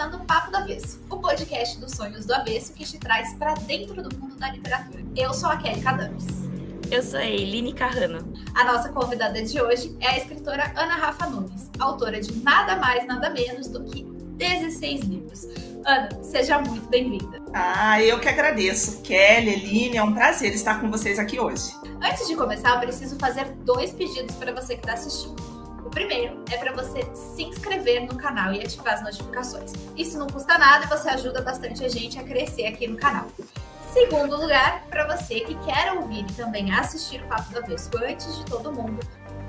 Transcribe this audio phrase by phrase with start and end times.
[0.00, 3.52] começando o Papo do Avesso, o podcast dos sonhos do avesso que te traz para
[3.52, 5.04] dentro do mundo da literatura.
[5.14, 6.26] Eu sou a Kelly Cadames.
[6.90, 8.32] Eu sou a Eline Carrano.
[8.54, 13.06] A nossa convidada de hoje é a escritora Ana Rafa Nunes, autora de nada mais,
[13.06, 14.04] nada menos do que
[14.38, 15.44] 16 livros.
[15.84, 17.38] Ana, seja muito bem-vinda.
[17.52, 19.02] Ah, eu que agradeço.
[19.02, 21.74] Kelly, Eline, é um prazer estar com vocês aqui hoje.
[22.02, 25.49] Antes de começar, eu preciso fazer dois pedidos para você que está assistindo.
[25.90, 29.72] O primeiro é para você se inscrever no canal e ativar as notificações.
[29.96, 33.26] Isso não custa nada e você ajuda bastante a gente a crescer aqui no canal.
[33.92, 38.38] Segundo lugar, para você que quer ouvir e também assistir o Papo do Avesso antes
[38.38, 39.00] de todo mundo,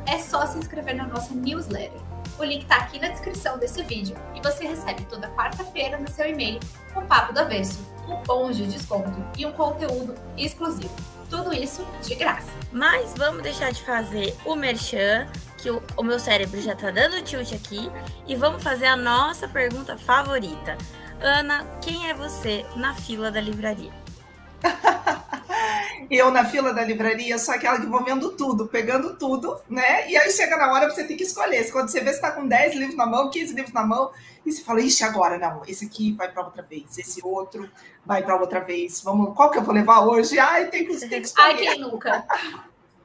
[0.08, 2.02] é só se inscrever na nossa newsletter.
[2.40, 6.27] O link está aqui na descrição desse vídeo e você recebe toda quarta-feira no seu
[6.27, 6.60] e-mail
[6.96, 10.96] o Papo do Avesso, cupons de desconto e um conteúdo exclusivo.
[11.30, 12.49] Tudo isso de graça.
[12.71, 15.30] Mas vamos deixar de fazer o merchan,
[15.62, 17.90] que o, o meu cérebro já tá dando tilt aqui,
[18.27, 20.77] e vamos fazer a nossa pergunta favorita.
[21.21, 23.91] Ana, quem é você na fila da livraria?
[26.09, 30.09] eu na fila da livraria sou aquela que vou vendo tudo, pegando tudo, né?
[30.09, 31.71] E aí chega na hora você tem que escolher.
[31.71, 34.12] Quando você vê se tá com 10 livros na mão, 15 livros na mão,
[34.43, 37.70] e você fala, ixi, agora não, esse aqui vai para outra vez, esse outro
[38.03, 39.01] vai para outra vez.
[39.01, 40.40] Vamos, qual que eu vou levar hoje?
[40.40, 41.48] Ai, tem que, tem que escolher.
[41.48, 42.25] Ai, quem nunca?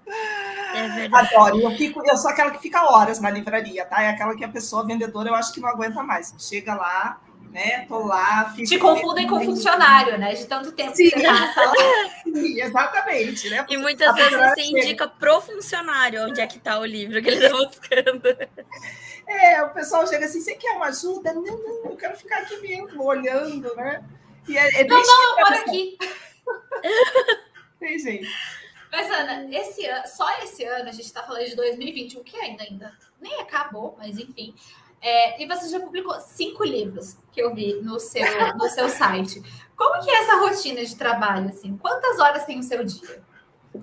[0.09, 1.61] É Adoro.
[1.61, 4.03] Eu, fico, eu sou aquela que fica horas na livraria, tá?
[4.03, 6.35] É aquela que a pessoa vendedora eu acho que não aguenta mais.
[6.39, 7.87] Chega lá, né?
[7.89, 8.53] Tô lá.
[8.55, 10.35] Te confundem com funcionário, né?
[10.35, 11.11] De tanto tempo Sim.
[11.11, 11.75] que você passa lá.
[12.23, 13.67] Sim, exatamente, né?
[13.69, 17.49] E muitas vezes você indica pro funcionário onde é que tá o livro que ele
[17.49, 18.49] tá buscando.
[19.27, 21.33] É, o pessoal chega assim, você quer uma ajuda?
[21.33, 24.05] Não, não, eu quero ficar aqui mesmo, olhando, né?
[24.47, 25.99] E é, é não, não, eu moro aqui.
[27.81, 28.29] Tem gente.
[29.57, 33.41] Esse ano, só esse ano, a gente está falando de 2021, que ainda, ainda nem
[33.41, 34.55] acabou, mas enfim.
[35.01, 38.23] É, e você já publicou cinco livros que eu vi no seu,
[38.57, 39.43] no seu site.
[39.77, 41.49] Como que é essa rotina de trabalho?
[41.49, 41.77] Assim?
[41.77, 43.23] Quantas horas tem o seu dia?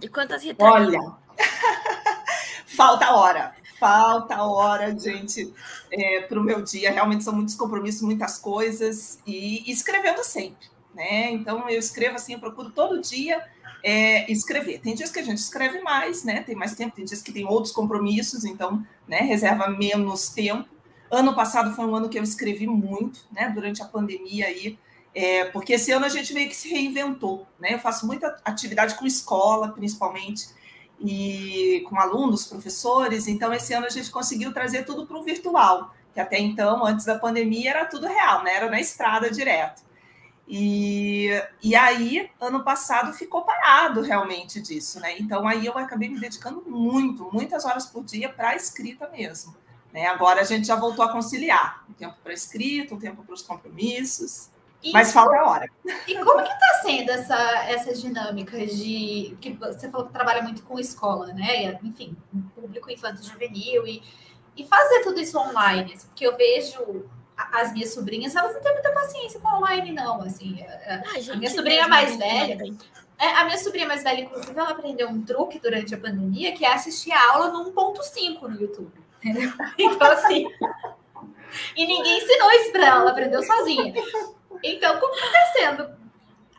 [0.01, 0.99] E quantas Olha,
[2.65, 3.55] falta hora.
[3.79, 5.53] Falta hora, gente,
[5.91, 6.91] é, para o meu dia.
[6.91, 9.19] Realmente são muitos compromissos, muitas coisas.
[9.25, 11.31] E escrevendo sempre, né?
[11.31, 13.43] Então, eu escrevo assim, eu procuro todo dia
[13.83, 14.79] é, escrever.
[14.79, 16.41] Tem dias que a gente escreve mais, né?
[16.41, 20.69] Tem mais tempo, tem dias que tem outros compromissos, então, né, reserva menos tempo.
[21.11, 23.49] Ano passado foi um ano que eu escrevi muito, né?
[23.49, 24.79] Durante a pandemia aí,
[25.13, 27.73] é, porque esse ano a gente meio que se reinventou, né?
[27.73, 30.47] Eu faço muita atividade com escola, principalmente,
[30.99, 33.27] e com alunos, professores.
[33.27, 37.05] Então, esse ano a gente conseguiu trazer tudo para o virtual, que até então, antes
[37.05, 38.55] da pandemia, era tudo real, né?
[38.55, 39.83] Era na estrada direto.
[40.47, 41.29] E,
[41.61, 45.17] e aí, ano passado, ficou parado realmente disso, né?
[45.17, 49.55] Então, aí eu acabei me dedicando muito, muitas horas por dia para a escrita mesmo.
[49.93, 50.07] Né?
[50.07, 53.43] Agora a gente já voltou a conciliar um tempo para escrita, um tempo para os
[53.43, 54.49] compromissos.
[54.81, 55.69] E mas falta a hora.
[56.07, 57.37] E como que está sendo essa,
[57.69, 61.79] essa dinâmica de que você falou que trabalha muito com escola, né?
[61.83, 62.17] Enfim,
[62.53, 64.03] público infanto juvenil e,
[64.57, 67.05] e fazer tudo isso online, assim, porque eu vejo
[67.35, 70.21] as minhas sobrinhas, elas não têm muita paciência com online, não.
[70.21, 72.73] Assim, a, a minha sobrinha mais velha.
[73.19, 76.65] É, a minha sobrinha mais velha, inclusive, ela aprendeu um truque durante a pandemia, que
[76.65, 78.91] é assistir a aula no 1.5 no YouTube.
[79.23, 79.51] Entendeu?
[79.77, 80.47] Então, assim.
[81.75, 83.93] e ninguém ensinou isso para ela, ela aprendeu sozinha.
[84.63, 85.89] Então, como está sendo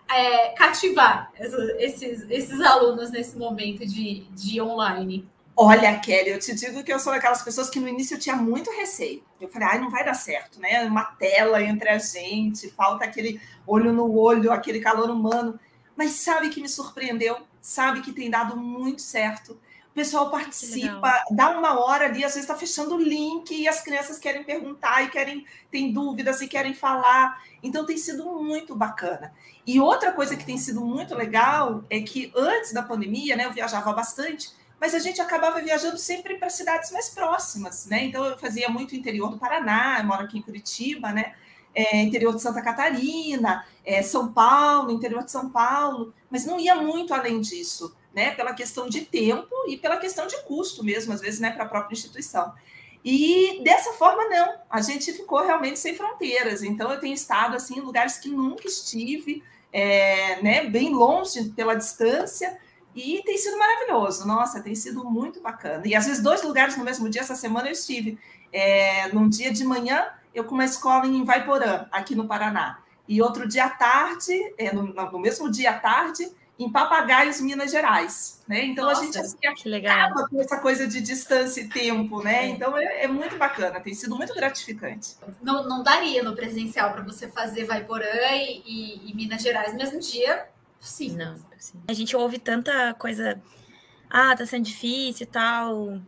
[0.09, 1.33] é, cativar
[1.79, 5.29] esses, esses alunos nesse momento de, de online?
[5.56, 8.34] Olha, Kelly, eu te digo que eu sou daquelas pessoas que no início eu tinha
[8.34, 9.22] muito receio.
[9.41, 10.84] Eu falei, ai, não vai dar certo, né?
[10.84, 15.59] Uma tela entre a gente, falta aquele olho no olho, aquele calor humano.
[15.97, 17.37] Mas sabe que me surpreendeu?
[17.60, 19.53] Sabe que tem dado muito certo.
[19.53, 23.81] O pessoal participa, dá uma hora ali, às vezes está fechando o link e as
[23.81, 27.41] crianças querem perguntar e querem, tem dúvidas e querem falar.
[27.62, 29.32] Então tem sido muito bacana.
[29.65, 33.53] E outra coisa que tem sido muito legal é que antes da pandemia, né, eu
[33.53, 34.50] viajava bastante
[34.84, 38.04] mas a gente acabava viajando sempre para cidades mais próximas, né?
[38.04, 41.33] Então eu fazia muito interior do Paraná, eu moro aqui em Curitiba, né?
[41.75, 46.75] É, interior de Santa Catarina, é, São Paulo, interior de São Paulo, mas não ia
[46.75, 48.33] muito além disso, né?
[48.33, 51.51] Pela questão de tempo e pela questão de custo mesmo, às vezes, né?
[51.51, 52.53] Para a própria instituição.
[53.03, 56.63] E dessa forma, não, a gente ficou realmente sem fronteiras.
[56.63, 59.42] Então, eu tenho estado assim, em lugares que nunca estive,
[59.72, 62.59] é, né, bem longe pela distância,
[62.95, 65.83] e tem sido maravilhoso, nossa, tem sido muito bacana.
[65.85, 68.19] E às vezes dois lugares no mesmo dia, essa semana eu estive.
[68.53, 72.79] É, num dia de manhã, eu com uma escola em Vaiporã, aqui no Paraná.
[73.09, 77.71] E outro dia à tarde, é, no, no, mesmo dia à tarde, em Papagaios, Minas
[77.71, 78.43] Gerais.
[78.47, 78.67] Né?
[78.67, 80.13] Então Nossa, a gente assim, que legal.
[80.29, 82.45] com essa coisa de distância e tempo, né?
[82.45, 82.49] É.
[82.49, 85.17] Então é, é, muito bacana, tem sido muito gratificante.
[85.43, 89.79] Não, não daria no presencial para você fazer Vaiporã e, e, e, Minas Gerais no
[89.79, 90.47] mesmo dia,
[90.84, 91.16] sim.
[91.16, 91.81] Não, sim.
[91.89, 93.41] A gente ouve tanta coisa,
[94.10, 96.01] ah, tá sendo difícil e tal.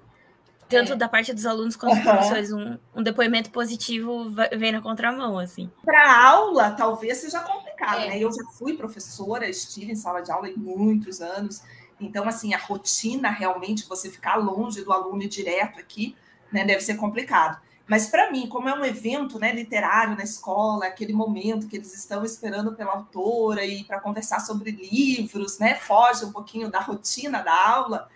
[0.68, 0.96] Tanto é.
[0.96, 2.12] da parte dos alunos quanto dos uhum.
[2.12, 5.70] professores, um, um, depoimento positivo vem na contramão, assim.
[5.84, 8.08] Para aula, talvez seja complicado, é.
[8.08, 8.18] né?
[8.18, 11.62] Eu já fui professora, estive em sala de aula em muitos anos,
[12.00, 16.14] então, assim, a rotina realmente, você ficar longe do aluno e direto aqui,
[16.52, 17.60] né, deve ser complicado.
[17.88, 21.94] Mas para mim, como é um evento né, literário na escola, aquele momento que eles
[21.94, 27.42] estão esperando pela autora e para conversar sobre livros, né, foge um pouquinho da rotina
[27.42, 28.08] da aula,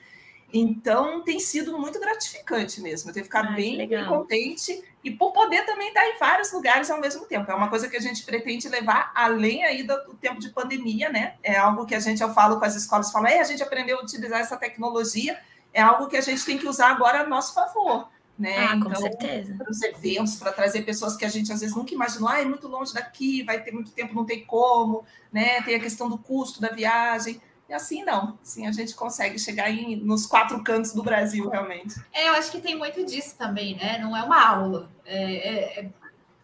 [0.52, 3.10] então, tem sido muito gratificante mesmo.
[3.10, 6.90] Eu tenho ficado ah, bem, bem, contente e por poder também estar em vários lugares
[6.90, 7.50] ao mesmo tempo.
[7.50, 11.08] É uma coisa que a gente pretende levar além aí do, do tempo de pandemia,
[11.08, 11.34] né?
[11.42, 14.02] É algo que a gente, eu falo com as escolas, falo, a gente aprendeu a
[14.02, 15.38] utilizar essa tecnologia,
[15.72, 18.08] é algo que a gente tem que usar agora a nosso favor.
[18.40, 18.56] Né?
[18.56, 19.54] Ah, então, com certeza.
[19.54, 22.44] Para os eventos, para trazer pessoas que a gente às vezes nunca imaginou, ah, é
[22.46, 25.60] muito longe daqui, vai ter muito tempo, não tem como, né?
[25.60, 27.38] Tem a questão do custo da viagem.
[27.68, 32.00] E assim não, assim a gente consegue chegar em, nos quatro cantos do Brasil, realmente.
[32.14, 33.98] É, eu acho que tem muito disso também, né?
[33.98, 35.90] Não é uma aula, é, é,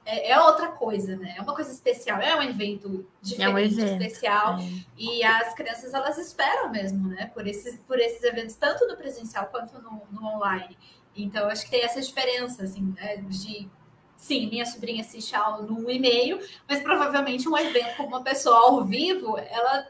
[0.04, 1.34] é, é outra coisa, né?
[1.36, 4.58] É uma coisa especial, é um evento diferente, é um evento, especial.
[4.58, 4.62] É.
[4.98, 7.30] E as crianças, elas esperam mesmo, né?
[7.32, 10.76] Por esses, por esses eventos, tanto no presencial quanto no, no online.
[11.16, 13.16] Então, acho que tem essa diferença, assim, né?
[13.28, 13.68] de
[14.16, 18.84] Sim, minha sobrinha assiste aula no e-mail, mas provavelmente um evento com uma pessoa ao
[18.84, 19.88] vivo, ela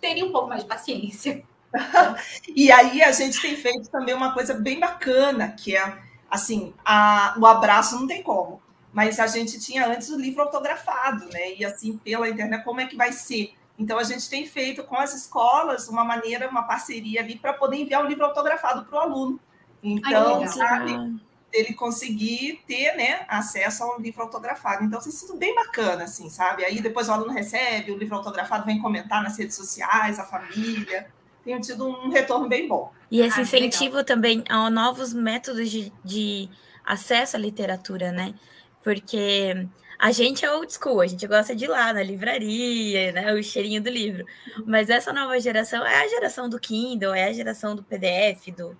[0.00, 1.42] teria um pouco mais de paciência.
[2.54, 5.98] e aí a gente tem feito também uma coisa bem bacana, que é
[6.30, 8.62] assim, a, o abraço não tem como.
[8.92, 11.54] Mas a gente tinha antes o livro autografado, né?
[11.56, 13.54] E assim, pela internet, como é que vai ser?
[13.76, 17.76] Então a gente tem feito com as escolas uma maneira, uma parceria ali para poder
[17.76, 19.40] enviar o livro autografado para o aluno.
[19.84, 21.20] Então, Ai, sabe?
[21.52, 24.82] ele conseguir ter né, acesso a um livro autografado.
[24.82, 26.64] Então, tem sido bem bacana, assim, sabe?
[26.64, 31.06] Aí depois o aluno recebe, o livro autografado vem comentar nas redes sociais, a família.
[31.44, 32.90] Tenho tido um retorno bem bom.
[33.10, 34.04] E esse ah, incentivo legal.
[34.04, 36.48] também a novos métodos de, de
[36.84, 38.34] acesso à literatura, né?
[38.82, 43.32] Porque a gente é old school, a gente gosta de ir lá na livraria, né,
[43.32, 44.24] o cheirinho do livro.
[44.66, 48.76] Mas essa nova geração é a geração do Kindle, é a geração do PDF, do,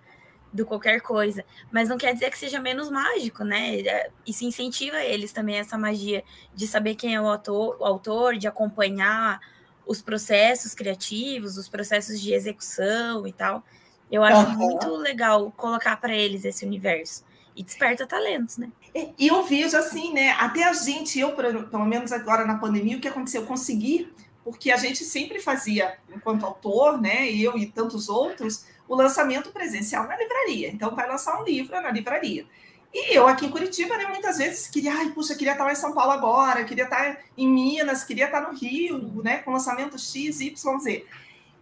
[0.55, 3.81] do qualquer coisa, mas não quer dizer que seja menos mágico, né?
[3.81, 6.23] É, isso incentiva eles também essa magia
[6.55, 9.41] de saber quem é o autor, o autor de acompanhar
[9.85, 13.65] os processos criativos, os processos de execução e tal.
[14.09, 14.57] Eu acho uhum.
[14.57, 17.25] muito legal colocar para eles esse universo
[17.57, 18.71] e desperta talentos, né?
[19.19, 20.31] E eu vejo assim, né?
[20.39, 23.41] Até a gente, eu pelo menos agora na pandemia, o que aconteceu?
[23.41, 24.09] Eu consegui,
[24.45, 27.29] porque a gente sempre fazia, enquanto autor, né?
[27.29, 30.69] Eu e tantos outros, o lançamento presencial na livraria.
[30.69, 32.47] Então, vai lançar um livro na livraria.
[32.93, 35.77] E eu aqui em Curitiba, né, muitas vezes queria, ai, puxa, queria estar lá em
[35.77, 40.41] São Paulo agora, queria estar em Minas, queria estar no Rio, né, com lançamento X,
[40.41, 41.05] Y, Z.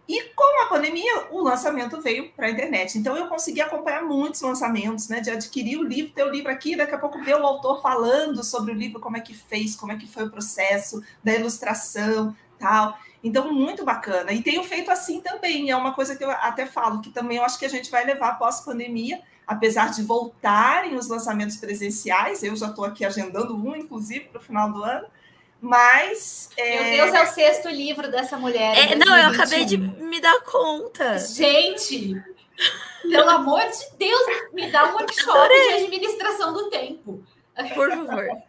[0.07, 2.99] E com a pandemia, o lançamento veio para a internet.
[2.99, 6.75] Então, eu consegui acompanhar muitos lançamentos, né, de adquirir o livro, ter o livro aqui,
[6.75, 9.91] daqui a pouco ver o autor falando sobre o livro, como é que fez, como
[9.91, 12.95] é que foi o processo da ilustração, tal.
[13.23, 14.33] Então, muito bacana.
[14.33, 15.69] E tenho feito assim também.
[15.69, 18.05] É uma coisa que eu até falo, que também eu acho que a gente vai
[18.05, 22.43] levar pós-pandemia, apesar de voltarem os lançamentos presenciais.
[22.43, 25.07] Eu já estou aqui agendando um, inclusive, para o final do ano.
[25.61, 26.49] Mas.
[26.57, 26.97] É...
[26.97, 28.77] Meu Deus, é o sexto livro dessa mulher.
[28.77, 31.17] É, não, eu acabei de me dar conta.
[31.19, 32.21] Gente,
[33.01, 37.23] pelo amor de Deus, me dá um workshop de administração do tempo.
[37.73, 38.43] Por favor.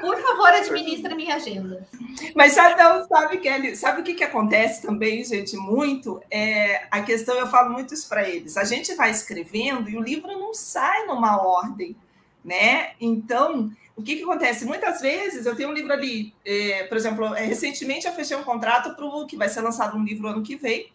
[0.00, 1.86] Por favor, administra minha agenda.
[2.34, 6.20] Mas sabe, não, sabe, Kelly, sabe o que, que acontece também, gente, muito?
[6.30, 8.56] É, a questão, eu falo muito isso para eles.
[8.56, 11.94] A gente vai escrevendo e o livro não sai numa ordem,
[12.44, 12.92] né?
[13.00, 14.64] Então, o que, que acontece?
[14.64, 18.44] Muitas vezes eu tenho um livro ali, é, por exemplo, é, recentemente eu fechei um
[18.44, 20.90] contrato para o que vai ser lançado um livro ano que vem,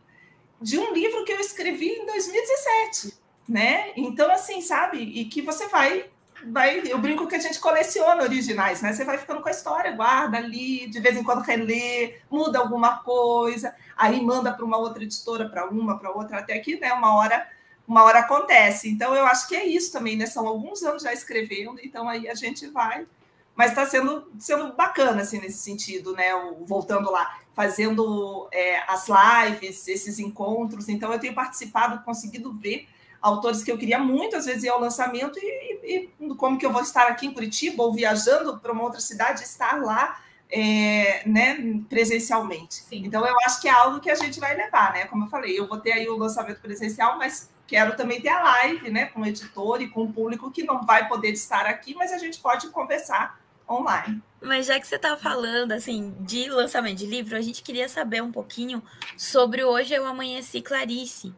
[0.59, 3.13] de um livro que eu escrevi em 2017,
[3.47, 3.91] né?
[3.95, 4.97] Então, assim, sabe?
[4.97, 6.09] E que você vai
[6.45, 8.93] vai, eu brinco que a gente coleciona originais, né?
[8.93, 12.99] Você vai ficando com a história, guarda ali, de vez em quando relê, muda alguma
[12.99, 17.15] coisa, aí manda para uma outra editora, para uma, para outra, até que né, uma
[17.15, 17.47] hora
[17.87, 18.89] uma hora acontece.
[18.89, 20.25] Então eu acho que é isso também, né?
[20.25, 23.07] São alguns anos já escrevendo, então aí a gente vai.
[23.55, 26.25] Mas está sendo, sendo bacana assim nesse sentido, né?
[26.61, 30.89] Voltando lá, fazendo é, as lives, esses encontros.
[30.89, 32.87] Então eu tenho participado, conseguido ver
[33.21, 36.71] autores que eu queria muito, às vezes, ir ao lançamento, e, e, como que eu
[36.71, 40.19] vou estar aqui em Curitiba ou viajando para uma outra cidade, estar lá
[40.49, 41.57] é, né,
[41.89, 42.75] presencialmente.
[42.75, 43.03] Sim.
[43.05, 45.05] Então, eu acho que é algo que a gente vai levar, né?
[45.05, 48.41] Como eu falei, eu vou ter aí o lançamento presencial, mas quero também ter a
[48.41, 51.93] live, né, com o editor e com o público que não vai poder estar aqui,
[51.93, 54.23] mas a gente pode conversar online.
[54.41, 58.23] Mas já que você está falando assim de lançamento de livro, a gente queria saber
[58.23, 58.81] um pouquinho
[59.17, 61.33] sobre Hoje Eu Amanheci Clarice,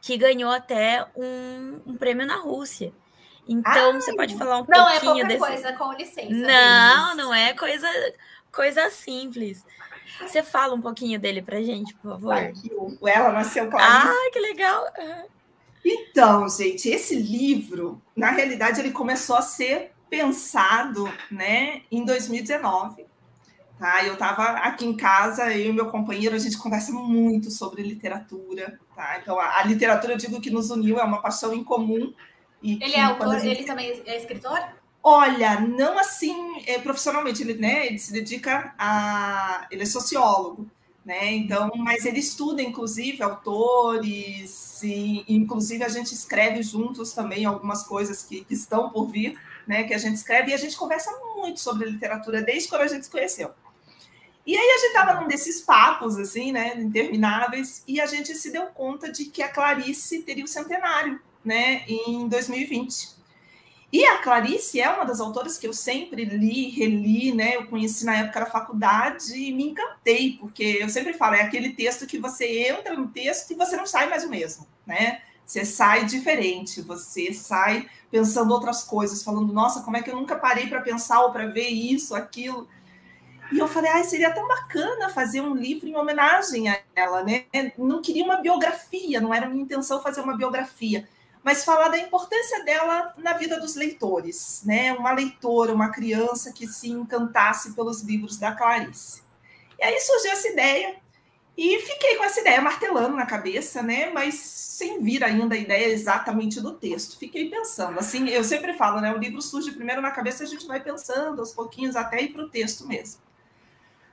[0.00, 2.92] que ganhou até um, um prêmio na Rússia.
[3.48, 5.40] Então, Ai, você pode falar um não é pouquinho é desse.
[5.40, 6.28] coisa, com licença.
[6.28, 7.88] Não, não é coisa,
[8.52, 9.64] coisa simples.
[10.20, 12.34] Você fala um pouquinho dele pra gente, por favor.
[12.34, 14.08] Aqui, o Ela Nasceu Clarice.
[14.08, 14.84] Ah, que legal.
[15.84, 23.06] Então, gente, esse livro, na realidade, ele começou a ser pensado, né, em 2019.
[23.78, 24.04] Tá?
[24.04, 28.78] Eu estava aqui em casa, eu e meu companheiro, a gente conversa muito sobre literatura,
[28.94, 29.20] tá?
[29.22, 32.12] Então, a, a literatura, eu digo que nos uniu, é uma paixão em comum.
[32.60, 33.58] ele é autor, gente...
[33.58, 34.58] ele também é escritor?
[35.00, 36.34] Olha, não assim
[36.66, 39.68] é, profissionalmente, ele, né, ele se dedica a.
[39.70, 40.68] Ele é sociólogo,
[41.04, 41.32] né?
[41.34, 48.24] Então, mas ele estuda, inclusive, autores, e inclusive a gente escreve juntos também algumas coisas
[48.24, 49.84] que, que estão por vir, né?
[49.84, 53.04] Que a gente escreve e a gente conversa muito sobre literatura desde quando a gente
[53.04, 53.52] se conheceu.
[54.48, 58.50] E aí a gente estava num desses papos, assim, né, intermináveis, e a gente se
[58.50, 63.10] deu conta de que a Clarice teria o centenário, né, em 2020.
[63.92, 67.56] E a Clarice é uma das autoras que eu sempre li, reli, né?
[67.56, 71.74] Eu conheci na época da faculdade e me encantei, porque eu sempre falo, é aquele
[71.74, 75.20] texto que você entra no texto e você não sai mais o mesmo, né?
[75.44, 80.36] Você sai diferente, você sai pensando outras coisas, falando, nossa, como é que eu nunca
[80.36, 82.66] parei para pensar ou para ver isso, aquilo.
[83.50, 87.46] E eu falei, ai, seria tão bacana fazer um livro em homenagem a ela, né?
[87.78, 91.08] Não queria uma biografia, não era minha intenção fazer uma biografia
[91.42, 94.92] mas falar da importância dela na vida dos leitores, né?
[94.92, 99.22] Uma leitora, uma criança que se encantasse pelos livros da Clarice.
[99.78, 100.96] E aí surgiu essa ideia
[101.56, 104.10] e fiquei com essa ideia martelando na cabeça, né?
[104.10, 107.18] Mas sem vir ainda a ideia exatamente do texto.
[107.18, 109.12] Fiquei pensando, assim, eu sempre falo, né?
[109.14, 112.44] O livro surge primeiro na cabeça, a gente vai pensando aos pouquinhos até ir para
[112.44, 113.22] o texto mesmo.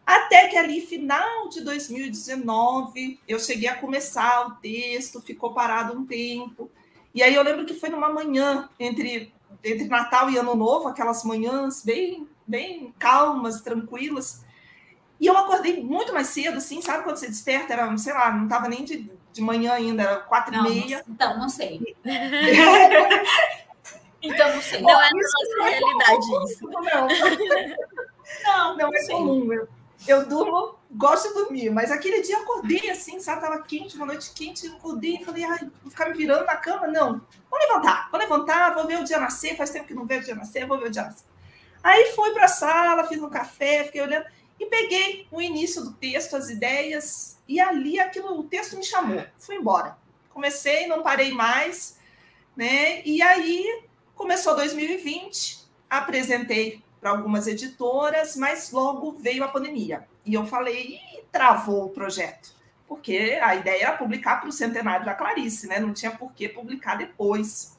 [0.05, 6.05] Até que ali, final de 2019, eu cheguei a começar o texto, ficou parado um
[6.05, 6.69] tempo.
[7.13, 9.33] E aí eu lembro que foi numa manhã entre,
[9.63, 14.45] entre Natal e Ano Novo, aquelas manhãs bem, bem calmas, tranquilas.
[15.19, 17.73] E eu acordei muito mais cedo, assim, sabe quando você desperta?
[17.73, 21.03] Era, sei lá, não estava nem de, de manhã ainda, era quatro não, e meia.
[21.07, 21.95] então, não sei.
[24.21, 24.81] então, não sei.
[24.85, 26.65] Não é a nossa realidade isso.
[26.65, 29.67] Não, não, não é comum.
[30.07, 33.41] Eu, durmo gosto de dormir, mas aquele dia eu acordei assim, sabe?
[33.41, 36.55] Tava quente, uma noite quente, eu acordei e falei, ai, vou ficar me virando na
[36.55, 36.87] cama?
[36.87, 40.21] Não, vou levantar, vou levantar, vou ver o dia nascer, faz tempo que não vejo
[40.21, 41.25] o dia nascer, vou ver o dia nascer.
[41.83, 44.25] Aí fui para a sala, fiz um café, fiquei olhando
[44.59, 49.23] e peguei o início do texto, as ideias, e ali aquilo, o texto me chamou,
[49.37, 49.97] fui embora.
[50.29, 51.99] Comecei, não parei mais,
[52.55, 53.01] né?
[53.05, 53.83] E aí
[54.15, 60.07] começou 2020, apresentei para algumas editoras, mas logo veio a pandemia.
[60.25, 62.55] E eu falei, e travou o projeto.
[62.87, 65.79] Porque a ideia era publicar para o centenário da Clarice, né?
[65.79, 67.77] Não tinha por que publicar depois.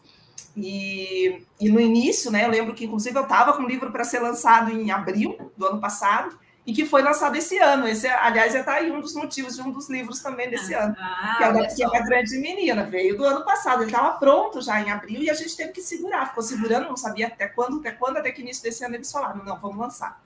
[0.56, 2.44] E, e no início, né?
[2.44, 5.66] Eu lembro que, inclusive, eu estava com um livro para ser lançado em abril do
[5.66, 7.86] ano passado e que foi lançado esse ano.
[7.86, 10.96] Esse, aliás, está aí um dos motivos de um dos livros também desse ah, ano,
[10.98, 12.84] ah, que é o da Pequena Grande Menina.
[12.84, 15.80] Veio do ano passado, ele estava pronto já em abril e a gente teve que
[15.80, 16.26] segurar.
[16.28, 19.44] Ficou segurando, não sabia até quando, até quando, até que início desse ano eles falaram,
[19.44, 20.20] não, vamos lançar.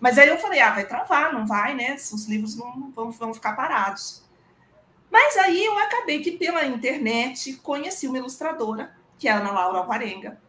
[0.00, 1.94] Mas aí eu falei, ah, vai travar, não vai, né?
[1.96, 4.24] Os livros não vão, vão ficar parados.
[5.10, 9.78] Mas aí eu acabei que pela internet conheci uma ilustradora, que é a Ana Laura
[9.78, 10.40] Alvarenga.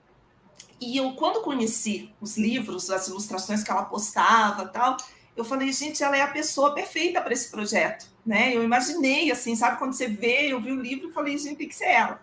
[0.80, 4.96] E eu, quando conheci os livros, as ilustrações que ela postava tal,
[5.36, 8.56] eu falei, gente, ela é a pessoa perfeita para esse projeto, né?
[8.56, 11.76] Eu imaginei, assim, sabe, quando você vê, eu vi o livro, falei, gente, tem que
[11.76, 12.22] ser ela.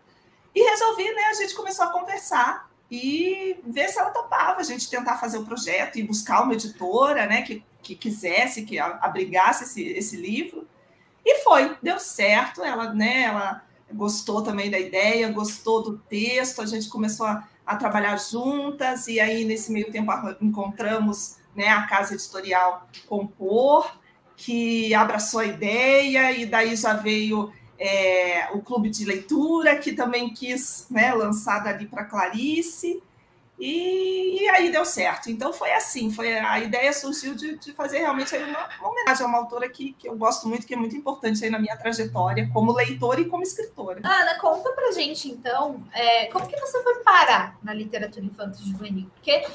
[0.55, 4.89] E resolvi, né, a gente começou a conversar e ver se ela topava a gente
[4.89, 9.83] tentar fazer o projeto e buscar uma editora, né, que, que quisesse, que abrigasse esse,
[9.83, 10.67] esse livro.
[11.25, 16.67] E foi, deu certo, ela, né, ela gostou também da ideia, gostou do texto, a
[16.67, 22.15] gente começou a, a trabalhar juntas, e aí nesse meio tempo encontramos né, a casa
[22.15, 23.99] editorial Compor,
[24.37, 30.33] que abraçou a ideia, e daí já veio é, o clube de leitura, que também
[30.33, 33.03] quis né, lançar dali para Clarice,
[33.59, 35.31] e, e, aí deu certo.
[35.31, 39.29] Então foi assim, foi a ideia surgiu de, de fazer realmente uma, uma, homenagem a
[39.29, 42.49] uma autora que, que eu gosto muito, que é muito importante aí na minha trajetória
[42.53, 44.01] como leitora e como escritora.
[44.05, 49.11] Ana, conta pra gente então, é, como que você foi parar na literatura infanto juvenil?
[49.15, 49.47] Porque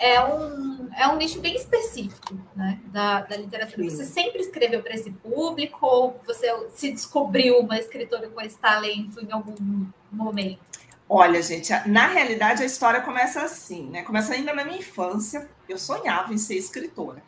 [0.00, 3.82] é um, é um nicho bem específico né, da, da literatura.
[3.82, 3.96] Sim.
[3.96, 9.20] Você sempre escreveu para esse público ou você se descobriu uma escritora com esse talento
[9.22, 10.79] em algum momento?
[11.12, 14.02] Olha, gente, na realidade a história começa assim, né?
[14.02, 15.50] Começa ainda na minha infância.
[15.68, 17.20] Eu sonhava em ser escritora.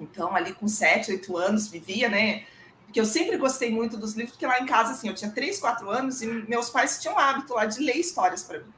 [0.00, 2.44] Então, ali com sete, oito anos, vivia, né?
[2.86, 5.60] Porque eu sempre gostei muito dos livros, porque lá em casa, assim, eu tinha três,
[5.60, 8.72] quatro anos e meus pais tinham o hábito lá de ler histórias para mim.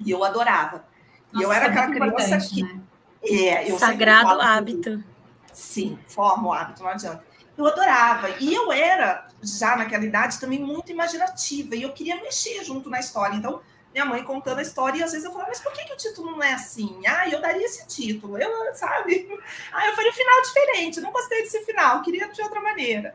[0.00, 0.82] E eu adorava.
[1.30, 2.62] Nossa, e eu era é aquela criança que.
[2.62, 2.80] Né?
[3.22, 5.04] É, Sagrado hábito.
[5.52, 7.22] Sim, forma o hábito, não adianta.
[7.56, 8.30] Eu adorava.
[8.40, 11.76] E eu era, já naquela idade, também muito imaginativa.
[11.76, 13.36] E eu queria mexer junto na história.
[13.36, 13.60] Então,
[13.92, 15.96] minha mãe contando a história, e às vezes eu falava, mas por que, que o
[15.96, 17.00] título não é assim?
[17.06, 18.36] Ah, eu daria esse título.
[18.36, 19.28] Eu, sabe?
[19.72, 21.00] Ah, eu faria um final diferente.
[21.00, 23.14] Não gostei desse final, queria de outra maneira.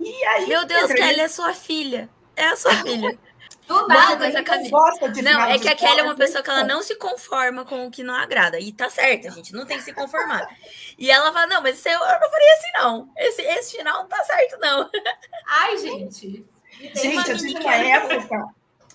[0.00, 0.46] E aí.
[0.48, 0.92] Meu Deus.
[0.92, 2.08] Kelly é sua filha.
[2.34, 3.18] É a sua filha.
[3.66, 4.70] Do nada, mas a Camila...
[4.70, 7.64] gosta de Não, é que a Kelly é uma pessoa que ela não se conforma
[7.64, 8.60] com o que não agrada.
[8.60, 10.48] E tá certo, a gente não tem que se conformar.
[10.96, 13.10] e ela fala: não, mas eu não faria assim, não.
[13.16, 14.88] Esse, esse final não tá certo, não.
[15.46, 16.46] Ai, gente.
[16.94, 18.46] Gente, eu tive uma época.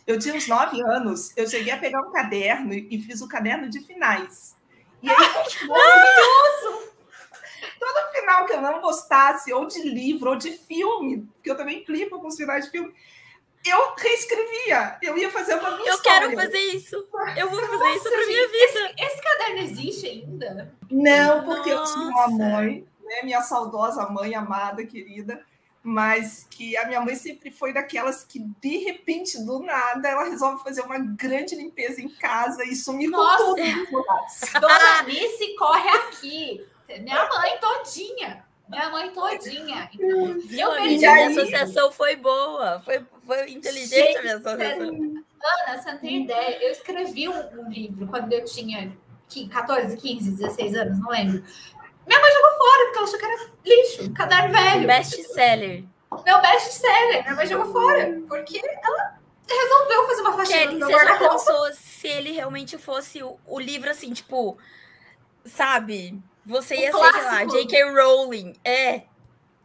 [0.08, 3.28] Eu tinha uns nove anos, eu cheguei a pegar um caderno e fiz o um
[3.28, 4.56] caderno de finais.
[5.02, 5.16] E aí,
[5.68, 6.92] maravilhoso!
[7.80, 11.84] Todo final que eu não gostasse, ou de livro, ou de filme, porque eu também
[11.84, 12.94] clipo com os finais de filme,
[13.66, 14.98] eu reescrevia.
[15.02, 16.30] Eu ia fazer uma minha Eu história.
[16.30, 16.96] quero fazer isso.
[17.38, 18.64] Eu vou fazer Nossa, isso para minha vida.
[18.64, 20.76] Esse, esse, caderno existe ainda?
[20.90, 21.92] Não, porque Nossa.
[21.92, 25.44] eu tinha uma mãe, né, minha saudosa mãe amada, querida,
[25.84, 30.64] mas que a minha mãe sempre foi daquelas que, de repente, do nada, ela resolve
[30.64, 33.44] fazer uma grande limpeza em casa e sumir Nossa.
[33.44, 34.60] com tudo.
[34.60, 36.66] Dona Alice corre aqui.
[37.00, 38.46] Minha mãe todinha.
[38.72, 39.90] Minha mãe todinha.
[39.94, 42.80] Então, Viu, minha associação foi boa.
[42.80, 44.88] Foi, foi inteligente a minha associação.
[44.88, 46.64] Ana, você não tem ideia.
[46.64, 48.96] Eu escrevi um, um, livro quando eu tinha
[49.52, 51.44] 14, 15, 16 anos, não lembro.
[52.08, 54.88] Minha mãe jogou fora, porque ela achou que era lixo, caderno velho.
[54.88, 55.84] Best-seller.
[56.26, 57.24] Meu best-seller.
[57.24, 62.08] Minha mãe jogou fora, porque ela resolveu fazer uma faxina Kelly, você já pensou se
[62.08, 64.58] ele realmente fosse o, o livro, assim, tipo,
[65.44, 67.84] sabe você ia ser, sei lá, J.K.
[67.92, 68.54] Rowling.
[68.64, 69.04] É.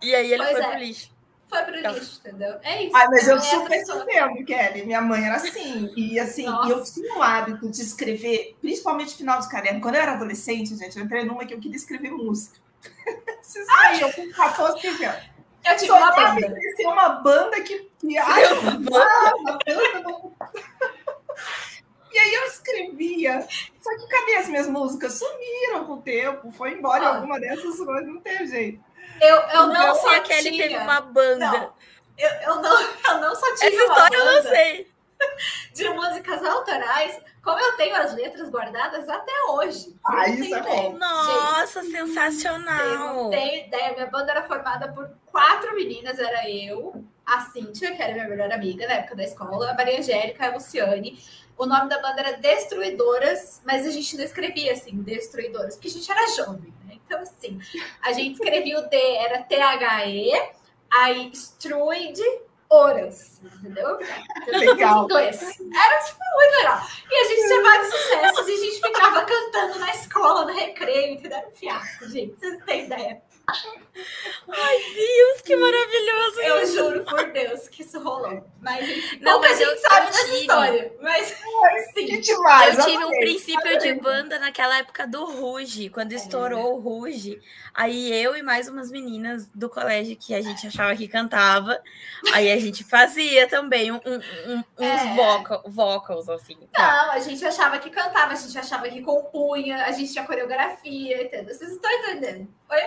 [0.03, 0.71] E aí ele pois foi é.
[0.71, 1.17] pro lixo.
[1.49, 1.95] Foi pro então.
[1.95, 2.59] lixo, entendeu?
[2.63, 2.97] É isso.
[2.97, 4.85] Ai, mas eu super entendo, Kelly.
[4.85, 5.93] Minha mãe era assim.
[5.97, 6.71] E assim, Nossa.
[6.71, 9.81] eu tinha o hábito de escrever, principalmente final de caderno.
[9.81, 12.59] Quando eu era adolescente, gente, eu entrei numa que eu queria escrever música.
[13.43, 15.37] Vocês aí, eu com 14 anos.
[15.65, 16.59] Eu tive uma banda.
[16.85, 17.91] uma banda que.
[17.99, 19.37] que ai, uma banda.
[19.37, 20.37] Uma banda
[22.17, 23.47] e aí eu escrevia.
[23.79, 25.13] Só que cadê as minhas músicas?
[25.13, 27.15] Sumiram com o tempo, foi embora ah.
[27.17, 28.83] alguma dessas coisas, não teve jeito.
[29.21, 30.63] Eu, eu não só a Kelly tinha.
[30.63, 31.51] teve uma banda.
[31.51, 31.73] Não,
[32.17, 34.97] eu, eu, não, eu não só tinha Essa história eu não sei.
[35.75, 39.95] De músicas autorais, como eu tenho as letras guardadas até hoje.
[40.05, 40.93] Ah, isso é bom.
[40.93, 43.15] Nossa, Gente, sensacional.
[43.25, 43.93] Não tem ideia.
[43.93, 48.53] Minha banda era formada por quatro meninas, era eu, a Cíntia, que era minha melhor
[48.53, 51.19] amiga na época da escola, a Maria Angélica, a Luciane,
[51.57, 55.91] o nome da banda era Destruidoras, mas a gente não escrevia assim, Destruidoras, porque a
[55.91, 56.99] gente era jovem, né?
[57.07, 57.59] Então, assim,
[58.03, 60.33] a gente escrevia o D, era T-H-E,
[60.93, 62.21] aí Struid
[62.69, 63.99] Horas, entendeu?
[64.49, 65.05] Legal.
[65.05, 65.41] Inglês.
[65.41, 66.83] Era, tipo, muito legal.
[67.09, 71.15] E a gente tinha vários sucessos e a gente ficava cantando na escola, no recreio,
[71.15, 71.43] entendeu?
[71.55, 73.23] Fiasco, gente, vocês têm ideia.
[73.49, 76.75] Ai, Deus, que maravilhoso Eu isso.
[76.75, 78.45] juro por Deus que isso rolou.
[78.61, 80.41] Mas não, mas eu sabe dessa tive...
[80.41, 80.93] história.
[81.01, 81.29] Mas
[81.95, 82.07] sim.
[82.07, 86.17] Que demais, eu tive um princípio de banda naquela época do Ruge, quando é.
[86.17, 87.41] estourou o Ruge.
[87.73, 91.81] Aí eu e mais umas meninas do colégio que a gente achava que cantava.
[92.33, 95.15] Aí a gente fazia também um, um, uns é.
[95.15, 96.57] vocal, vocals, assim.
[96.73, 97.07] Tá?
[97.07, 101.23] Não, a gente achava que cantava, a gente achava que compunha, a gente tinha coreografia,
[101.23, 101.55] entendeu?
[101.55, 102.49] Vocês estão entendendo?
[102.67, 102.81] Foi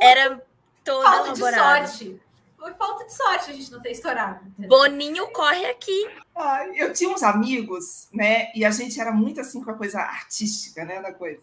[0.00, 0.42] era
[0.84, 1.86] toda falta elaborada.
[1.86, 2.22] de sorte.
[2.58, 4.40] Foi falta de sorte a gente não ter estourado.
[4.58, 6.10] Boninho corre aqui.
[6.34, 8.50] Ai, eu tinha uns amigos, né?
[8.54, 11.00] E a gente era muito assim com a coisa artística, né?
[11.00, 11.40] Da coisa.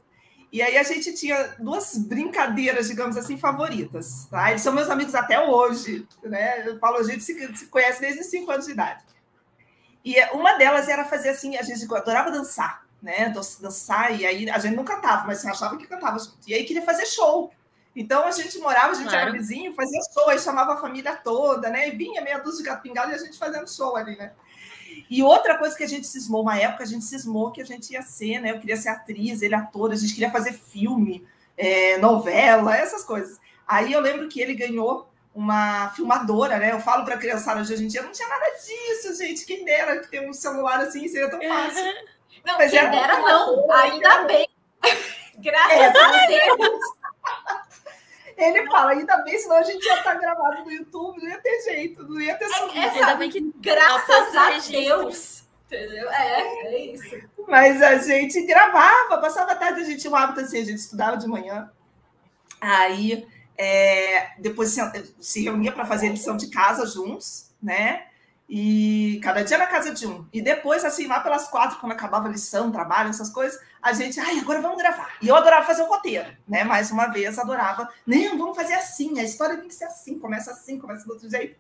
[0.52, 4.26] E aí a gente tinha duas brincadeiras, digamos assim, favoritas.
[4.30, 4.52] Tá?
[4.52, 6.68] Eles são meus amigos até hoje, né?
[6.68, 9.04] Eu falo, a gente se, se conhece desde os cinco anos de idade.
[10.04, 13.34] E uma delas era fazer assim, a gente adorava dançar, né?
[13.60, 16.38] Dançar, e aí a gente não cantava, mas achava que cantava junto.
[16.48, 17.52] E aí queria fazer show.
[17.96, 19.30] Então a gente morava, a gente claro.
[19.30, 21.88] era vizinho, fazia show, aí chamava a família toda, né?
[21.88, 24.34] E vinha meia dúzia de gato pingado e a gente fazendo show ali, né?
[25.10, 27.94] E outra coisa que a gente cismou, uma época a gente cismou que a gente
[27.94, 28.52] ia ser, né?
[28.52, 31.26] Eu queria ser atriz, ele ator, a gente queria fazer filme,
[31.58, 33.40] é, novela, essas coisas.
[33.66, 36.72] Aí eu lembro que ele ganhou uma filmadora, né?
[36.72, 39.46] Eu falo para criançada hoje em dia, não tinha nada disso, gente.
[39.46, 41.84] Quem dera ter um celular assim, seria tão fácil.
[42.46, 44.48] Não, Mas quem dera não, ainda bem
[45.40, 46.80] Graças é, a Deus.
[48.38, 51.62] Ele fala, ainda bem, senão a gente ia estar gravado no YouTube, não ia ter
[51.62, 52.78] jeito, não ia ter subido.
[52.78, 55.46] É, ainda bem que graças a Deus.
[55.66, 56.10] Entendeu?
[56.12, 57.16] É, é isso.
[57.48, 60.78] Mas a gente gravava, passava a tarde, a gente tinha um hábito assim, a gente
[60.78, 61.72] estudava de manhã.
[62.60, 63.26] Aí
[63.58, 64.82] é, depois se,
[65.20, 68.06] se reunia para fazer lição de casa juntos, né?
[68.48, 70.28] E cada dia na casa de um.
[70.32, 74.20] E depois, assim, lá pelas quatro, quando acabava a lição, trabalho, essas coisas, a gente,
[74.20, 75.16] ai, agora vamos gravar.
[75.22, 76.64] E eu adorava fazer o roteiro, né?
[76.64, 77.88] Mais uma vez, adorava.
[78.04, 81.30] Não, vamos fazer assim, a história tem que ser assim, começa assim, começa do outro
[81.30, 81.56] jeito.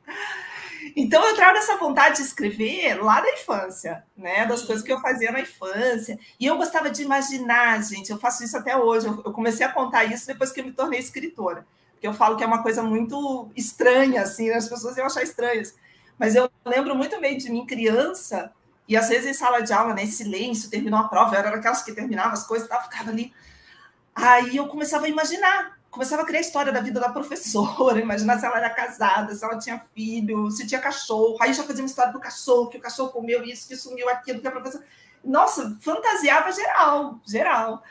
[0.95, 4.45] Então, eu trago essa vontade de escrever lá da infância, né?
[4.47, 6.19] Das coisas que eu fazia na infância.
[6.39, 9.05] E eu gostava de imaginar, gente, eu faço isso até hoje.
[9.05, 11.65] Eu comecei a contar isso depois que eu me tornei escritora.
[11.91, 15.75] Porque eu falo que é uma coisa muito estranha, assim, as pessoas iam achar estranhas
[16.17, 18.51] mas eu lembro muito bem de mim criança,
[18.87, 21.81] e às vezes em sala de aula, né, silêncio, terminou a prova, eu era daquelas
[21.81, 23.33] que terminava as coisas, tal, ficava ali.
[24.13, 28.39] Aí eu começava a imaginar, começava a criar a história da vida da professora, imaginar
[28.39, 31.37] se ela era casada, se ela tinha filho, se tinha cachorro.
[31.41, 34.39] Aí já fazia uma história do cachorro, que o cachorro comeu isso, que sumiu aquilo,
[34.39, 34.85] que a professora.
[35.23, 37.83] Nossa, fantasiava geral, geral.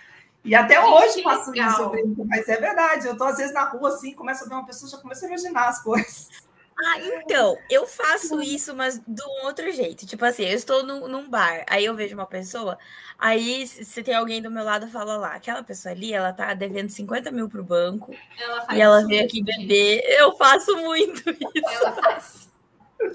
[0.45, 1.93] E até Gente, hoje faço isso,
[2.27, 3.09] mas é verdade.
[3.09, 5.29] Eu tô às vezes na rua assim, começo a ver uma pessoa, já começo a
[5.29, 6.29] imaginar as coisas.
[6.77, 10.07] Ah, então, eu faço isso, mas de um outro jeito.
[10.07, 12.77] Tipo assim, eu estou num, num bar, aí eu vejo uma pessoa,
[13.19, 16.91] aí se tem alguém do meu lado, fala lá, aquela pessoa ali, ela tá devendo
[16.91, 20.03] 50 mil pro banco ela e ela veio aqui beber.
[20.19, 21.85] Eu faço muito isso.
[21.85, 22.49] Ela faz.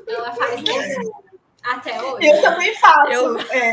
[0.08, 1.29] Ela faz mesmo.
[1.63, 2.28] Até hoje.
[2.28, 3.12] Eu também faço.
[3.12, 3.38] Eu...
[3.38, 3.72] É,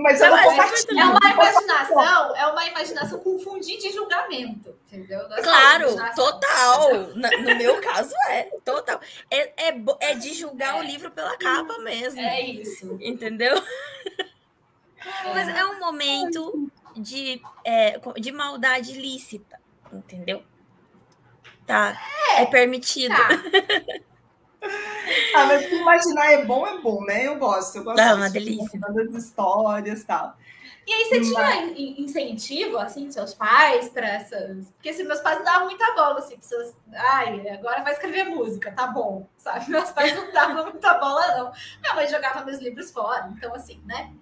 [0.00, 5.28] mas eu não, é, é uma imaginação, é uma imaginação com fundinho de julgamento, entendeu?
[5.28, 6.92] Não é claro, total.
[7.14, 9.00] No, meu caso é total.
[9.30, 10.80] É, é, é de julgar é.
[10.80, 12.20] o livro pela capa mesmo.
[12.20, 12.98] É isso.
[13.00, 13.54] Entendeu?
[15.34, 19.60] Mas é um momento de, é, de maldade lícita,
[19.92, 20.42] entendeu?
[21.66, 22.00] Tá.
[22.30, 23.14] É, é permitido.
[23.14, 23.28] Tá.
[25.34, 27.26] Ah, mas imaginar é bom, é bom, né?
[27.26, 27.76] Eu gosto.
[27.76, 28.80] Eu gosto é uma delícia.
[28.80, 30.36] das histórias e tal.
[30.86, 31.74] E aí você mas...
[31.74, 34.68] tinha incentivo, assim, seus pais para essas...
[34.70, 36.76] Porque assim, meus pais não davam muita bola, assim, pessoas...
[36.94, 39.66] Ai, agora vai escrever música, tá bom, sabe?
[39.68, 41.52] Meus pais não davam muita bola, não.
[41.80, 44.14] Minha mãe jogava meus livros fora, então assim, né?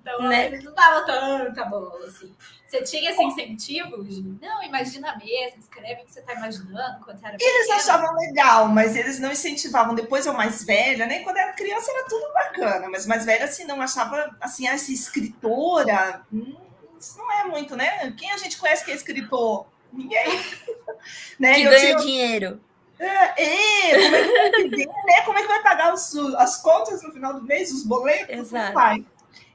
[0.00, 0.46] Então, né?
[0.46, 2.32] eles não davam tanta bola, assim.
[2.66, 7.20] Você tinha esse incentivo de, não, imagina mesmo, escreve o que você está imaginando quando
[7.20, 9.94] você era Eles achavam legal, mas eles não incentivavam.
[9.94, 11.24] Depois eu mais velha, nem né?
[11.24, 16.22] quando era criança era tudo bacana, mas mais velha, assim, não achava, assim, essa escritora,
[16.32, 16.56] hum,
[16.98, 18.12] isso não é muito, né?
[18.16, 19.66] Quem a gente conhece que é escritor?
[19.92, 20.40] Ninguém.
[21.38, 21.54] né?
[21.54, 21.96] Que ganha tinha...
[21.96, 22.60] dinheiro.
[22.98, 25.20] É, é, como é que vai viver, né?
[25.24, 28.36] Como é que vai pagar os, as contas no final do mês, os boletos?
[28.36, 28.72] Exato.
[28.72, 29.04] Vai.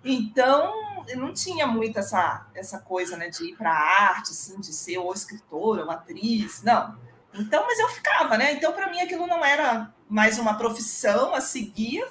[0.03, 4.59] Então, eu não tinha muito essa, essa coisa né, de ir para a arte, assim,
[4.59, 6.97] de ser ou escritora ou atriz, não.
[7.33, 8.53] Então, mas eu ficava, né?
[8.53, 12.05] Então, para mim, aquilo não era mais uma profissão a seguir,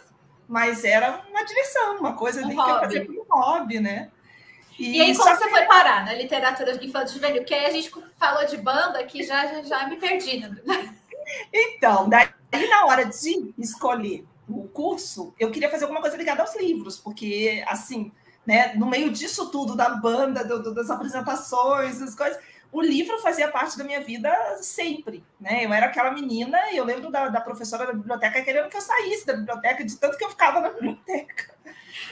[0.49, 4.11] mas era uma diversão, uma coisa um que eu fazia como hobby, né?
[4.79, 7.43] E, e aí, como você foi parar na literatura infantil juvenil?
[7.43, 10.39] Porque aí a gente falou de banda que já, já, já me perdi.
[10.39, 10.95] Né?
[11.53, 12.29] Então, daí
[12.71, 17.63] na hora de escolher o curso, eu queria fazer alguma coisa ligada aos livros, porque,
[17.67, 18.11] assim,
[18.49, 23.19] né, no meio disso tudo, da banda, do, do, das apresentações, das coisas, o livro
[23.19, 25.67] fazia parte da minha vida sempre, né?
[25.67, 28.81] Eu era aquela menina e eu lembro da, da professora da biblioteca querendo que eu
[28.81, 31.55] saísse da biblioteca, de tanto que eu ficava na biblioteca.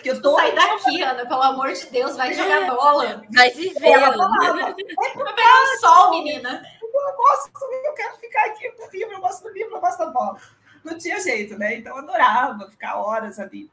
[0.03, 0.35] Que eu tô...
[0.37, 3.23] Sai daqui, Ana, pelo amor de Deus, vai jogar bola.
[3.33, 3.89] Vai viver.
[3.89, 6.63] Ela falava, é vai pegar o sol, menina.
[6.83, 7.51] Eu gosto,
[7.87, 10.39] eu quero ficar aqui com o livro, eu gosto do livro, eu gosto da bola
[10.87, 11.77] não tinha jeito, né?
[11.77, 13.69] Então eu adorava ficar horas ali.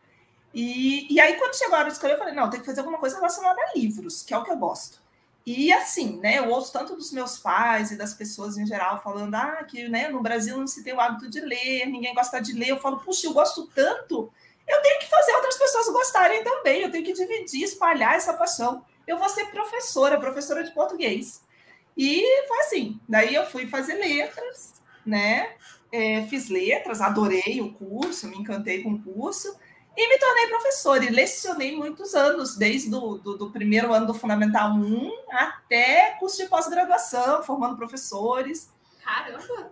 [0.53, 2.81] E, e aí, quando chegou a hora de escolher, eu falei, não, tem que fazer
[2.81, 5.01] alguma coisa relacionada a livros, que é o que eu gosto.
[5.45, 9.35] E assim, né, eu ouço tanto dos meus pais e das pessoas em geral falando,
[9.35, 12.53] ah, que né, no Brasil não se tem o hábito de ler, ninguém gosta de
[12.53, 12.69] ler.
[12.69, 14.31] Eu falo, puxa, eu gosto tanto,
[14.65, 18.85] eu tenho que fazer outras pessoas gostarem também, eu tenho que dividir, espalhar essa paixão.
[19.05, 21.41] Eu vou ser professora, professora de português.
[21.97, 25.55] E foi assim, daí eu fui fazer letras, né?
[25.93, 29.55] é, fiz letras, adorei o curso, me encantei com o curso
[29.95, 34.13] e me tornei professora e lecionei muitos anos, desde do, do, do primeiro ano do
[34.13, 38.69] Fundamental 1 até curso de pós-graduação, formando professores.
[39.03, 39.71] Caramba!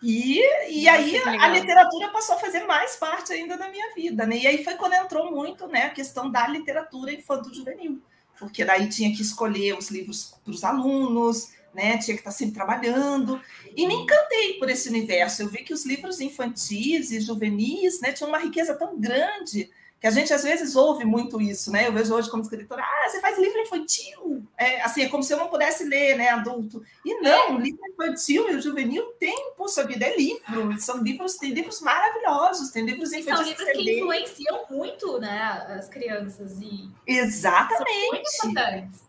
[0.00, 4.24] E, e Nossa, aí a literatura passou a fazer mais parte ainda da minha vida,
[4.24, 4.36] né?
[4.36, 8.00] E aí foi quando entrou muito né, a questão da literatura infanto-juvenil,
[8.38, 11.98] porque daí tinha que escolher os livros para os alunos, né?
[11.98, 13.40] Tinha que estar sempre trabalhando.
[13.76, 15.42] E me encantei por esse universo.
[15.42, 20.06] Eu vi que os livros infantis e juvenis né, tinham uma riqueza tão grande que
[20.06, 21.88] a gente às vezes ouve muito isso, né?
[21.88, 24.46] Eu vejo hoje como escritora, ah, você faz livro infantil.
[24.56, 26.84] É, assim, é como se eu não pudesse ler, né, adulto.
[27.04, 30.80] E não, o livro infantil e o juvenil tem, puxa vida, é livro.
[30.80, 33.38] São livros, tem livros maravilhosos, tem livros infantis.
[33.38, 36.60] São livros que, que influenciam muito, né, as crianças.
[36.60, 38.30] E Exatamente.
[38.30, 39.07] São muito importantes.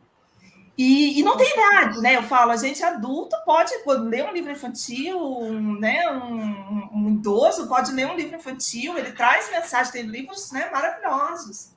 [0.82, 2.16] E, e, não tem idade, né?
[2.16, 6.10] Eu falo, a gente adulto pode ler um livro infantil, um, né?
[6.10, 11.72] Um, um, idoso pode ler um livro infantil, ele traz mensagem, tem livros né, maravilhosos.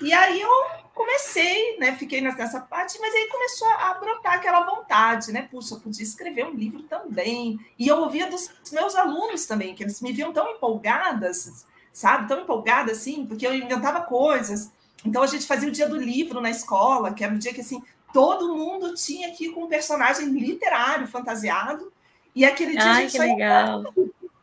[0.00, 0.50] E aí eu
[0.94, 1.96] comecei, né?
[1.96, 5.48] Fiquei nessa parte, mas aí começou a brotar aquela vontade, né?
[5.50, 7.58] Puxa, eu podia escrever um livro também.
[7.76, 12.28] E eu ouvia dos meus alunos também, que eles me viam tão empolgadas, sabe?
[12.28, 14.70] Tão empolgadas assim, porque eu inventava coisas.
[15.04, 17.60] Então a gente fazia o dia do livro na escola, que era um dia que
[17.60, 17.82] assim
[18.12, 21.92] todo mundo tinha aqui com um personagem literário fantasiado.
[22.34, 23.84] E aquele dia Ai, a gente que legal.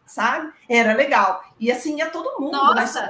[0.05, 0.51] sabe?
[0.69, 1.43] Era legal.
[1.59, 2.51] E assim ia todo mundo.
[2.51, 3.09] Nossa!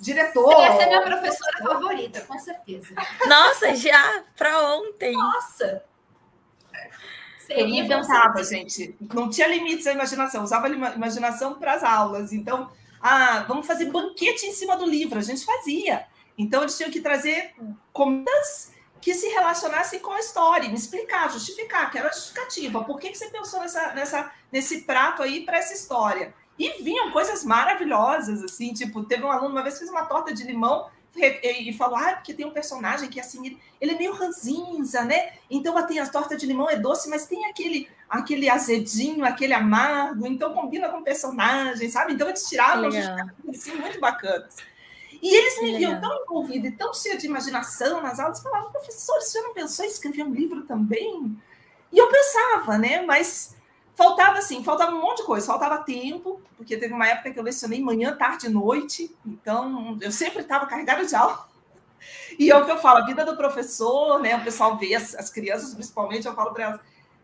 [0.00, 0.52] Diretor.
[0.62, 2.94] Essa é minha professora favorita, com certeza.
[3.26, 5.12] Nossa, já para ontem.
[5.12, 5.84] Nossa!
[7.38, 8.96] Seria, eu inventava, gente.
[9.12, 10.44] Não tinha limites à imaginação.
[10.44, 12.32] Usava a imaginação para as aulas.
[12.32, 15.18] Então, ah, vamos fazer banquete em cima do livro.
[15.18, 16.06] A gente fazia.
[16.40, 17.54] Então, eles tinham que trazer
[17.92, 22.84] comidas que se relacionassem com a história, me explicar, justificar, que era justificativa.
[22.84, 26.34] Por que, que você pensou nessa, nessa, nesse prato aí para essa história?
[26.58, 30.34] E vinham coisas maravilhosas, assim, tipo, teve um aluno uma vez que fez uma torta
[30.34, 35.02] de limão e falou, ah, porque tem um personagem que assim, ele é meio ranzinza,
[35.02, 35.32] né?
[35.50, 40.26] Então tem a torta de limão é doce, mas tem aquele aquele azedinho, aquele amargo,
[40.26, 42.12] então combina com o personagem, sabe?
[42.12, 42.88] Então eles tiravam
[43.48, 44.56] assim, muito bacanas.
[45.22, 49.20] E eles me viam tão envolvida e tão cheia de imaginação nas aulas, falavam, professor,
[49.20, 51.36] você já não pensou em escrever um livro também?
[51.92, 53.02] E eu pensava, né?
[53.02, 53.54] Mas
[53.94, 57.42] faltava assim, faltava um monte de coisa, faltava tempo, porque teve uma época que eu
[57.42, 61.46] lecionei manhã, tarde e noite, então eu sempre estava carregada de aula.
[62.38, 64.36] E é o que eu falo, a vida do professor, né?
[64.36, 66.80] O pessoal vê as, as crianças, principalmente, eu falo para elas,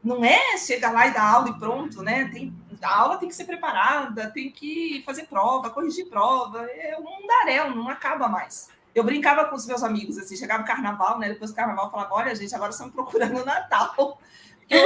[0.06, 2.30] não é chegar lá e dar aula e pronto, né?
[2.32, 7.02] Tem, a aula tem que ser preparada, tem que fazer prova, corrigir prova, é um
[7.02, 8.68] mundaréu, não acaba mais.
[8.94, 11.28] Eu brincava com os meus amigos, assim, chegava o carnaval, né?
[11.28, 13.94] Depois do carnaval, eu falava, olha, gente, agora estamos procurando o Natal.
[13.98, 14.78] Ou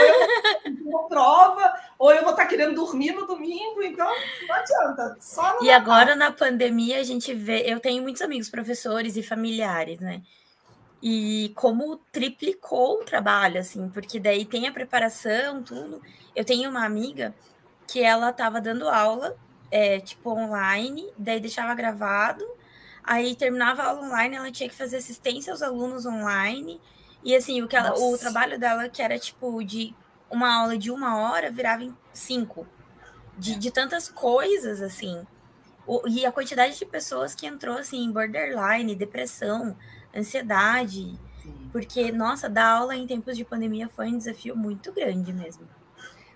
[0.64, 4.10] eu vou prova, ou eu vou estar querendo dormir no domingo, então
[4.48, 5.16] não adianta.
[5.20, 5.70] Só e Natal.
[5.70, 10.22] agora na pandemia a gente vê, eu tenho muitos amigos professores e familiares, né?
[11.02, 16.02] E como triplicou o trabalho, assim, porque daí tem a preparação, tudo.
[16.36, 17.34] Eu tenho uma amiga
[17.86, 19.36] que ela estava dando aula,
[19.70, 22.44] é, tipo, online, daí deixava gravado,
[23.02, 26.80] aí terminava a aula online, ela tinha que fazer assistência aos alunos online,
[27.24, 29.94] e assim, o, que ela, o trabalho dela, que era tipo de
[30.30, 32.66] uma aula de uma hora, virava em cinco.
[33.36, 35.26] De, de tantas coisas, assim.
[35.86, 39.76] O, e a quantidade de pessoas que entrou, assim, borderline, depressão,
[40.14, 41.18] ansiedade.
[41.42, 41.68] Sim.
[41.72, 45.68] Porque, nossa, dar aula em tempos de pandemia foi um desafio muito grande mesmo.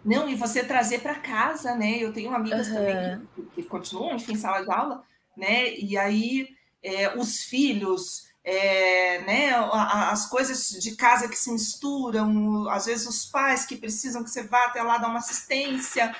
[0.05, 1.97] Não, e você trazer para casa, né?
[1.99, 2.75] Eu tenho amigas uhum.
[2.75, 5.03] também que, que, continuam, enfim, em sala de aula,
[5.37, 5.75] né?
[5.75, 6.49] E aí
[6.83, 9.51] é, os filhos, é, né?
[9.55, 14.43] As coisas de casa que se misturam, às vezes os pais que precisam que você
[14.43, 16.15] vá até lá dar uma assistência,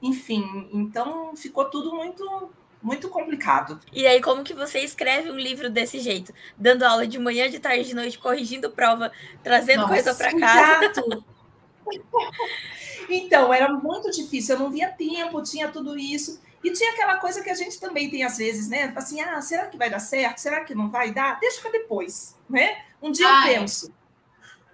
[0.00, 0.70] enfim.
[0.72, 2.50] Então ficou tudo muito
[2.86, 3.80] muito complicado.
[3.92, 6.32] E aí, como que você escreve um livro desse jeito?
[6.56, 9.10] Dando aula de manhã, de tarde, de noite, corrigindo prova,
[9.42, 10.92] trazendo Nossa, coisa para casa.
[13.10, 16.40] então, era muito difícil, eu não via tempo, tinha tudo isso.
[16.62, 18.92] E tinha aquela coisa que a gente também tem às vezes, né?
[18.94, 20.38] Assim, ah, será que vai dar certo?
[20.38, 21.40] Será que não vai dar?
[21.40, 22.84] Deixa para depois, né?
[23.02, 23.50] Um dia Ai.
[23.50, 23.92] eu penso,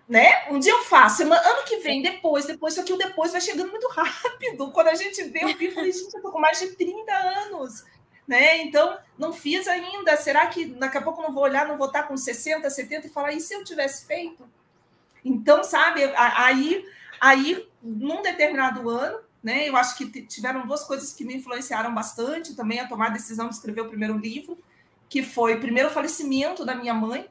[0.07, 0.51] né?
[0.51, 3.71] Um dia eu faço, ano que vem, depois, depois, só que o depois vai chegando
[3.71, 4.71] muito rápido.
[4.71, 7.85] Quando a gente vê, eu vi, falei, gente, eu tô com mais de 30 anos
[8.27, 8.63] né?
[8.63, 10.17] Então, não fiz ainda.
[10.17, 13.11] Será que daqui a pouco não vou olhar, não vou estar com 60, 70 e
[13.11, 14.49] falar, e se eu tivesse feito?
[15.25, 16.85] Então, sabe, aí,
[17.21, 19.69] aí num determinado ano, né?
[19.69, 23.49] Eu acho que tiveram duas coisas que me influenciaram bastante também a tomar a decisão
[23.49, 24.57] de escrever o primeiro livro,
[25.09, 27.29] que foi primeiro o falecimento da minha mãe,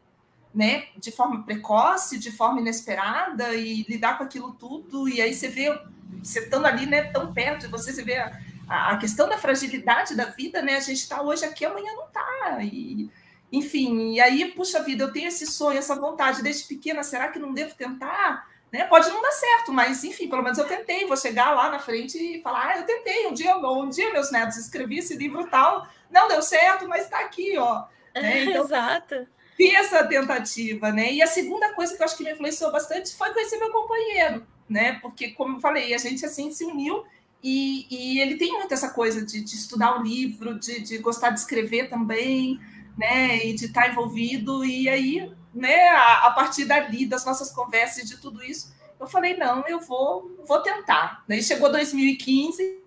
[0.54, 5.48] né, de forma precoce, de forma inesperada e lidar com aquilo tudo e aí você
[5.48, 5.80] vê
[6.22, 8.38] você estando ali, né, tão perto de você, você vê a,
[8.72, 10.78] a questão da fragilidade da vida, né?
[10.78, 12.64] A gente está hoje aqui, amanhã não está.
[12.64, 13.10] E,
[13.52, 17.38] enfim, e aí, puxa vida, eu tenho esse sonho, essa vontade desde pequena, será que
[17.38, 18.50] não devo tentar?
[18.72, 18.86] Né?
[18.86, 21.06] Pode não dar certo, mas enfim, pelo menos eu tentei.
[21.06, 23.28] Vou chegar lá na frente e falar: ah, eu tentei.
[23.28, 27.20] Um dia, um dia meus netos escrevi esse livro tal, não deu certo, mas está
[27.20, 27.84] aqui, ó.
[28.16, 28.46] Né?
[28.46, 29.28] Então, Exato.
[29.58, 31.12] Fiz essa tentativa, né?
[31.12, 34.48] E a segunda coisa que eu acho que me influenciou bastante foi conhecer meu companheiro,
[34.68, 34.98] né?
[35.02, 37.04] Porque, como eu falei, a gente assim se uniu
[37.44, 41.32] E, e, ele tem muito essa coisa de, de estudar o livro, de, de, gostar
[41.32, 42.60] de escrever também,
[42.98, 43.46] né?
[43.46, 44.64] E de estar envolvido.
[44.64, 49.36] E aí, né, a, a, partir dali, das nossas conversas, de tudo isso, eu falei,
[49.36, 51.24] não, eu vou, vou tentar.
[51.28, 52.80] Daí chegou 2015,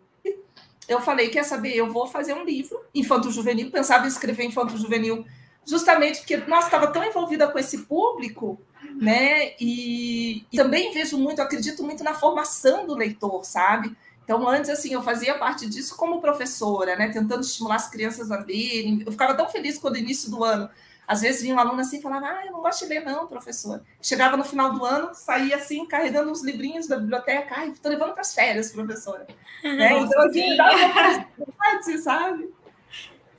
[0.89, 5.25] eu falei, quer saber, eu vou fazer um livro infanto-juvenil, pensava em escrever infanto-juvenil
[5.67, 8.61] justamente porque, nossa, estava tão envolvida com esse público,
[9.01, 9.55] né?
[9.59, 13.97] E, e, também vejo muito, acredito muito na formação do leitor, sabe?
[14.25, 17.11] Então, antes, assim, eu fazia parte disso como professora, né?
[17.11, 19.03] Tentando estimular as crianças a lerem.
[19.05, 20.69] Eu ficava tão feliz quando, no início do ano,
[21.07, 23.27] às vezes vinha um aluno assim e falava, ah, eu não gosto de ler não,
[23.27, 23.85] professora.
[24.01, 28.13] Chegava no final do ano, saía assim, carregando uns livrinhos da biblioteca, ai, estou levando
[28.13, 29.27] para as férias, professora.
[29.63, 29.93] né?
[30.01, 32.51] Então, assim, dava uma sabe?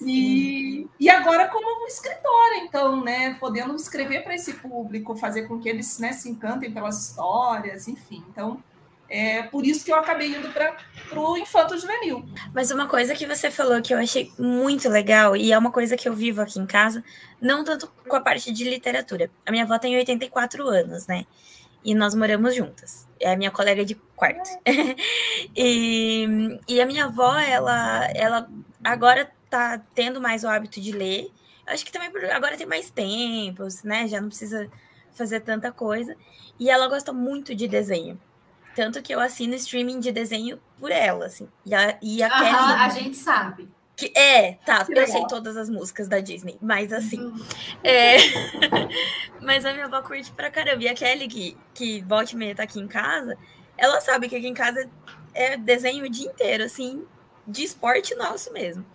[0.01, 5.69] E, e agora como escritora, então, né, podendo escrever para esse público, fazer com que
[5.69, 8.23] eles né, se encantem pelas histórias, enfim.
[8.29, 8.61] Então,
[9.09, 10.75] é por isso que eu acabei indo para
[11.15, 12.25] o infanto juvenil.
[12.53, 15.95] Mas uma coisa que você falou que eu achei muito legal, e é uma coisa
[15.95, 17.03] que eu vivo aqui em casa,
[17.39, 19.29] não tanto com a parte de literatura.
[19.45, 21.25] A minha avó tem 84 anos, né?
[21.83, 23.07] E nós moramos juntas.
[23.19, 24.49] É a minha colega de quarto.
[25.55, 28.49] e, e a minha avó, ela, ela
[28.83, 31.31] agora tá tendo mais o hábito de ler.
[31.67, 34.07] Acho que também agora tem mais tempo, né?
[34.07, 34.69] Já não precisa
[35.13, 36.15] fazer tanta coisa.
[36.59, 38.19] E ela gosta muito de desenho.
[38.75, 41.47] Tanto que eu assino streaming de desenho por ela, assim.
[41.65, 42.73] E a, e a Kelly.
[42.81, 43.69] A gente sabe.
[43.95, 45.07] Que, é, tá, que eu legal.
[45.07, 47.21] sei todas as músicas da Disney, mas assim.
[47.21, 47.45] Uhum.
[47.81, 48.17] É,
[49.41, 50.83] mas a minha avó curte pra caramba.
[50.83, 53.37] E a Kelly, que, que volta e meia tá aqui em casa,
[53.77, 54.89] ela sabe que aqui em casa
[55.33, 57.05] é desenho o dia inteiro, assim,
[57.47, 58.85] de esporte nosso mesmo.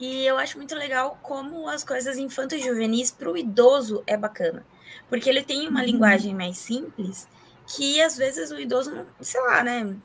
[0.00, 4.64] E eu acho muito legal como as coisas infantos juvenis para o idoso é bacana.
[5.10, 5.86] Porque ele tem uma uhum.
[5.86, 7.28] linguagem mais simples
[7.66, 9.96] que às vezes o idoso, não, sei lá, né?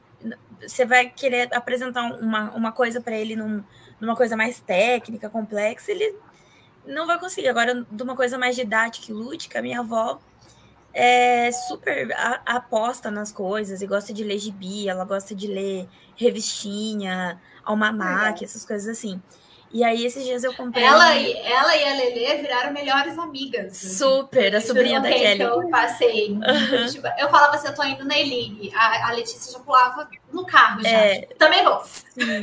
[0.62, 3.64] Você vai querer apresentar uma, uma coisa para ele num,
[4.00, 6.16] numa coisa mais técnica, complexa, ele
[6.86, 7.50] não vai conseguir.
[7.50, 10.20] Agora, de uma coisa mais didática e lúdica, minha avó
[10.94, 15.88] é super a, aposta nas coisas e gosta de ler gibi, ela gosta de ler
[16.16, 19.22] revistinha, almanac, essas coisas assim.
[19.72, 20.84] E aí, esses dias eu comprei.
[20.84, 23.78] Ela, e, ela e a Lelê viraram melhores amigas.
[23.78, 25.42] Super, a sobrinha da Kelly.
[25.42, 26.30] eu passei.
[26.32, 26.42] Uhum.
[27.18, 28.72] Eu falava assim: eu tô indo na E-League.
[28.76, 30.90] A, a Letícia já pulava no carro já.
[30.90, 31.22] É...
[31.38, 31.82] Também vou.
[32.16, 32.42] Também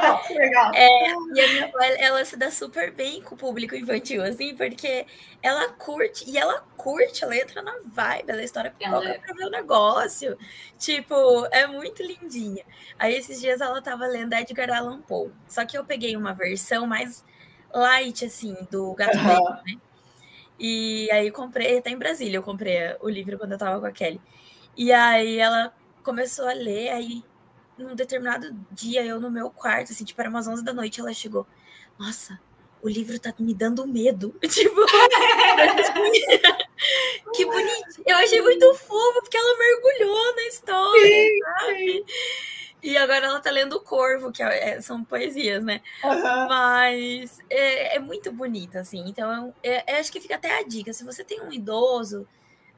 [0.00, 0.36] vou.
[0.36, 0.70] Legal.
[0.74, 4.54] É, e a minha avó, ela se dá super bem com o público infantil, assim,
[4.54, 5.06] porque
[5.42, 9.18] ela curte, e ela curte, ela entra na vibe, ela história ela é.
[9.18, 10.36] pra ver o negócio.
[10.78, 11.14] Tipo,
[11.50, 12.64] é muito lindinha.
[12.98, 15.32] Aí esses dias ela tava lendo Edgar Allan Poe.
[15.48, 17.24] Só que eu peguei uma versão mais
[17.72, 19.24] light, assim, do Gato uhum.
[19.24, 19.80] Preto, né?
[20.58, 23.92] E aí comprei, até em Brasília eu comprei o livro quando eu tava com a
[23.92, 24.20] Kelly.
[24.76, 25.72] E aí ela
[26.02, 27.24] começou a ler, aí
[27.78, 31.14] num determinado dia, eu no meu quarto, assim, tipo, era umas 11 da noite, ela
[31.14, 31.46] chegou,
[31.98, 32.38] nossa,
[32.82, 34.34] o livro tá me dando medo.
[34.48, 34.86] Tipo,
[37.34, 38.02] que bonito.
[38.06, 41.76] Eu achei muito fofo, porque ela mergulhou na história, sim, sabe?
[41.76, 42.04] Sim.
[42.82, 45.82] E agora ela tá lendo o Corvo, que é, é são poesias, né?
[46.02, 46.48] Uhum.
[46.48, 49.04] Mas é, é, muito bonita, assim.
[49.06, 50.92] Então, eu, eu, acho que fica até a dica.
[50.92, 52.26] Se você tem um idoso,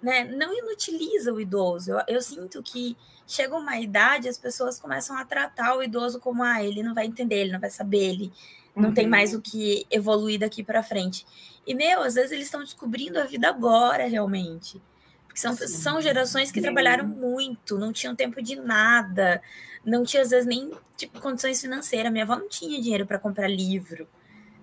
[0.02, 1.92] né, não inutiliza o idoso.
[1.92, 6.42] Eu, eu, sinto que chega uma idade, as pessoas começam a tratar o idoso como,
[6.42, 8.32] ah, ele não vai entender, ele não vai saber, ele
[8.74, 8.94] não uhum.
[8.94, 11.26] tem mais o que evoluir daqui para frente.
[11.66, 14.80] E, meu, às vezes eles estão descobrindo a vida agora, realmente.
[15.26, 19.40] Porque são, são gerações que trabalharam muito, não tinham tempo de nada,
[19.84, 22.10] não tinha, às vezes, nem tipo, condições financeiras.
[22.10, 24.08] Minha avó não tinha dinheiro para comprar livro.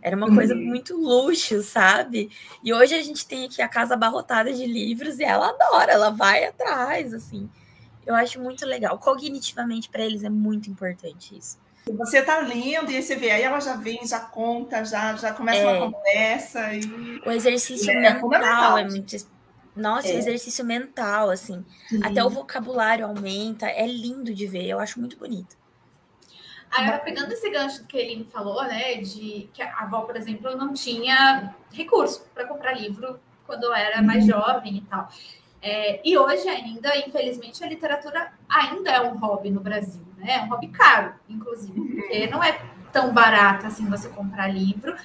[0.02, 0.65] Era uma coisa uhum.
[0.65, 2.30] muito luxo, sabe?
[2.63, 6.10] E hoje a gente tem aqui a casa abarrotada de livros e ela adora, ela
[6.10, 7.50] vai atrás, assim.
[8.06, 8.98] Eu acho muito legal.
[8.98, 11.60] Cognitivamente, para eles é muito importante isso.
[11.88, 15.34] Você tá lendo e aí você vê, aí ela já vem, já conta, já, já
[15.34, 15.65] começa é.
[15.65, 16.74] uma conversa.
[16.74, 16.82] E...
[17.26, 19.15] O exercício é, mental é, é muito.
[19.76, 20.15] Nossa, é.
[20.15, 21.65] exercício mental, assim.
[21.88, 22.02] Sim.
[22.04, 23.68] Até o vocabulário aumenta.
[23.68, 25.58] É lindo de ver, eu acho muito bonito.
[26.72, 30.74] Agora, pegando esse gancho que ele falou, né, de que a avó, por exemplo, não
[30.74, 34.32] tinha recurso para comprar livro quando eu era mais uhum.
[34.32, 35.10] jovem e tal.
[35.62, 40.38] É, e hoje ainda, infelizmente, a literatura ainda é um hobby no Brasil, né?
[40.38, 42.31] É um hobby caro, inclusive, porque uhum.
[42.31, 42.60] não é
[42.94, 44.96] tão barato assim você comprar livro.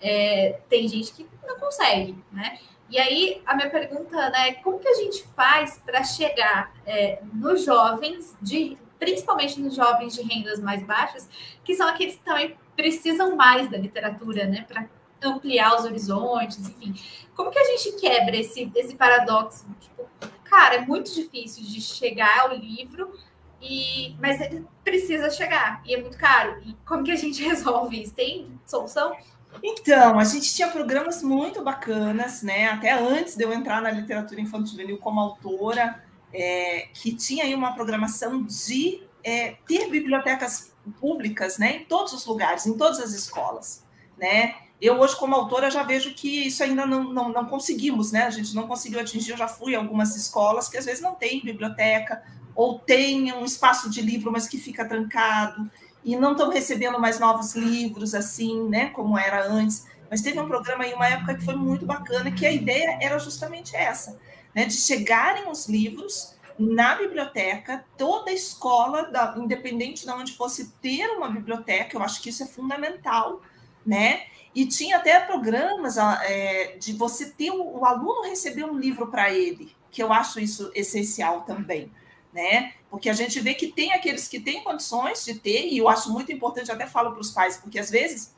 [0.00, 2.58] É, tem gente que não consegue, né?
[2.90, 7.64] E aí, a minha pergunta, né, como que a gente faz para chegar é, nos
[7.64, 11.28] jovens de principalmente nos jovens de rendas mais baixas,
[11.64, 14.88] que são aqueles que também precisam mais da literatura, né, para
[15.22, 16.94] ampliar os horizontes, enfim.
[17.34, 19.66] Como que a gente quebra esse, esse paradoxo?
[19.80, 20.08] Tipo,
[20.44, 23.12] cara, é muito difícil de chegar ao livro
[23.60, 26.60] E, mas ele precisa chegar e é muito caro.
[26.64, 28.14] E como que a gente resolve isso?
[28.14, 29.16] Tem solução?
[29.62, 32.68] Então, a gente tinha programas muito bacanas, né?
[32.68, 36.02] Até antes de eu entrar na literatura infantil como autora,
[36.32, 41.76] é, que tinha aí uma programação de é, ter bibliotecas públicas, né?
[41.76, 43.84] Em todos os lugares, em todas as escolas,
[44.18, 44.56] né?
[44.80, 48.24] Eu hoje, como autora, já vejo que isso ainda não, não, não conseguimos, né?
[48.24, 49.30] A gente não conseguiu atingir.
[49.30, 52.22] Eu já fui em algumas escolas que às vezes não tem biblioteca,
[52.54, 55.70] ou tem um espaço de livro, mas que fica trancado
[56.04, 59.86] e não estão recebendo mais novos livros assim, né, como era antes.
[60.10, 63.18] Mas teve um programa em uma época que foi muito bacana, que a ideia era
[63.18, 64.18] justamente essa,
[64.54, 71.06] né, de chegarem os livros na biblioteca, toda escola, da, independente de onde fosse, ter
[71.16, 73.40] uma biblioteca, eu acho que isso é fundamental,
[73.86, 74.26] né?
[74.54, 79.32] E tinha até programas é, de você ter o, o aluno receber um livro para
[79.32, 81.90] ele, que eu acho isso essencial também
[82.34, 82.74] né?
[82.90, 86.12] Porque a gente vê que tem aqueles que têm condições de ter, e eu acho
[86.12, 88.34] muito importante, até falo para os pais, porque às vezes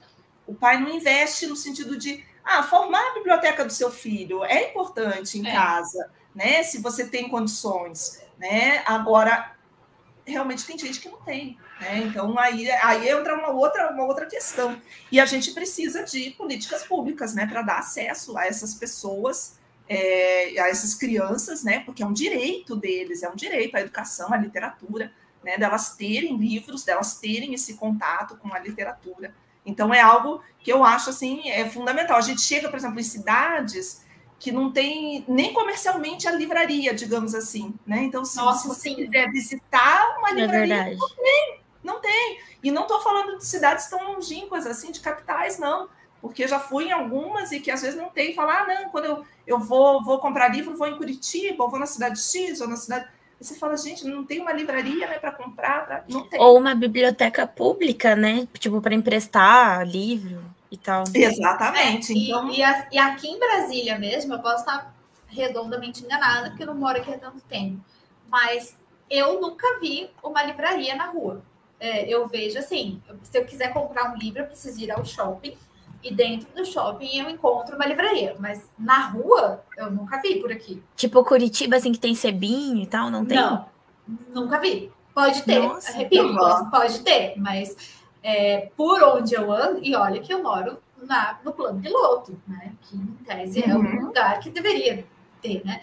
[0.46, 4.70] o pai não investe no sentido de ah, formar a biblioteca do seu filho é
[4.70, 5.52] importante em é.
[5.52, 6.62] casa, né?
[6.62, 8.82] Se você tem condições, né?
[8.86, 9.56] Agora,
[10.26, 11.98] realmente tem gente que não tem, né?
[11.98, 14.80] Então aí, aí entra uma outra, uma outra questão.
[15.10, 19.58] E a gente precisa de políticas públicas, né, para dar acesso a essas pessoas
[19.88, 21.80] é, a essas crianças, né?
[21.80, 25.12] Porque é um direito deles, é um direito à educação, à literatura,
[25.44, 25.56] né?
[25.56, 29.32] Delas terem livros, delas terem esse contato com a literatura.
[29.64, 32.16] Então é algo que eu acho assim é fundamental.
[32.16, 34.04] A gente chega, por exemplo, em cidades
[34.38, 38.02] que não tem nem comercialmente a livraria, digamos assim, né?
[38.02, 38.96] Então, se, Nossa, você sim.
[38.96, 42.40] quiser visitar uma é livraria, é não tem, não tem.
[42.62, 45.88] E não estou falando de cidades tão longínquas assim, de capitais, não
[46.26, 49.04] porque já fui em algumas e que às vezes não tem, falar, ah, não, quando
[49.04, 52.68] eu, eu vou, vou comprar livro, vou em Curitiba, ou vou na cidade X, ou
[52.68, 53.06] na cidade.
[53.40, 56.04] você fala, gente, não tem uma livraria né, para comprar, pra...
[56.08, 56.40] não tem.
[56.40, 58.48] Ou uma biblioteca pública, né?
[58.58, 61.04] Tipo, para emprestar livro e tal.
[61.14, 62.12] Exatamente.
[62.12, 62.50] É, então...
[62.50, 64.94] e, a, e aqui em Brasília mesmo, eu posso estar
[65.28, 67.80] redondamente enganada, porque eu não moro aqui há tanto tempo.
[68.28, 68.76] Mas
[69.08, 71.42] eu nunca vi uma livraria na rua.
[71.78, 75.56] É, eu vejo assim, se eu quiser comprar um livro, eu preciso ir ao shopping
[76.02, 80.52] e dentro do shopping eu encontro uma livraria, mas na rua eu nunca vi por
[80.52, 80.82] aqui.
[80.94, 83.36] Tipo Curitiba, assim, que tem sebinho e tal, não tem?
[83.36, 83.66] Não,
[84.32, 84.92] nunca vi.
[85.12, 86.36] Pode ter, Nossa, repito,
[86.70, 87.74] pode, ter, mas
[88.22, 92.72] é, por onde eu ando, e olha que eu moro na, no plano piloto, né?
[92.82, 93.80] Que em tese é uhum.
[93.80, 95.06] um lugar que deveria
[95.40, 95.80] ter, né?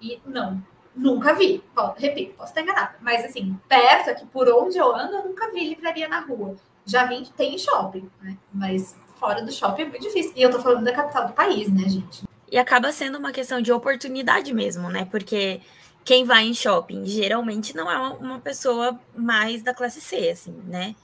[0.00, 0.62] E não,
[0.96, 1.62] nunca vi.
[1.96, 5.68] Repito, posso estar enganada, mas assim, perto aqui, por onde eu ando, eu nunca vi
[5.68, 6.56] livraria na rua.
[6.86, 8.36] Já vi, tem shopping, né?
[8.52, 10.32] Mas fora do shopping é muito difícil.
[10.36, 12.24] E eu tô falando da capital do país, né, gente?
[12.50, 15.06] E acaba sendo uma questão de oportunidade mesmo, né?
[15.10, 15.60] Porque
[16.04, 20.94] quem vai em shopping geralmente não é uma pessoa mais da classe C, assim, né?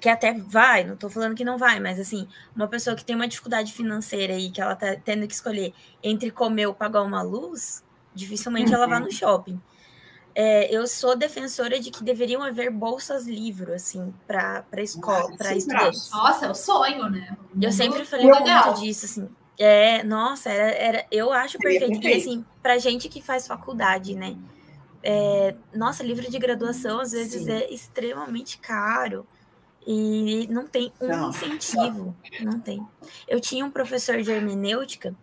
[0.00, 3.16] Que até vai, não tô falando que não vai, mas assim, uma pessoa que tem
[3.16, 7.22] uma dificuldade financeira e que ela tá tendo que escolher entre comer ou pagar uma
[7.22, 7.82] luz,
[8.14, 8.76] dificilmente uhum.
[8.76, 9.60] ela vai no shopping
[10.40, 16.08] é, eu sou defensora de que deveriam haver bolsas livro, assim, para escola, para estudantes.
[16.12, 17.36] Nossa, é o sonho, né?
[17.60, 19.28] Eu sempre falei muito disso, assim.
[19.58, 22.06] É, nossa, era, era, eu acho perfeito.
[22.06, 24.36] E assim, para gente que faz faculdade, né?
[25.02, 27.50] É, nossa, livro de graduação às vezes Sim.
[27.50, 29.26] é extremamente caro
[29.84, 31.30] e não tem um não.
[31.30, 32.80] incentivo, não tem.
[33.26, 35.16] Eu tinha um professor de hermenêutica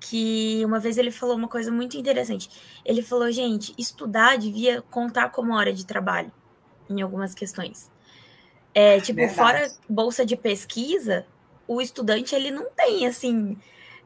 [0.00, 2.50] que uma vez ele falou uma coisa muito interessante.
[2.84, 6.30] Ele falou, gente, estudar devia contar como hora de trabalho
[6.88, 7.90] em algumas questões.
[8.74, 9.36] É, tipo, Verdade.
[9.36, 11.26] fora bolsa de pesquisa,
[11.66, 13.56] o estudante ele não tem assim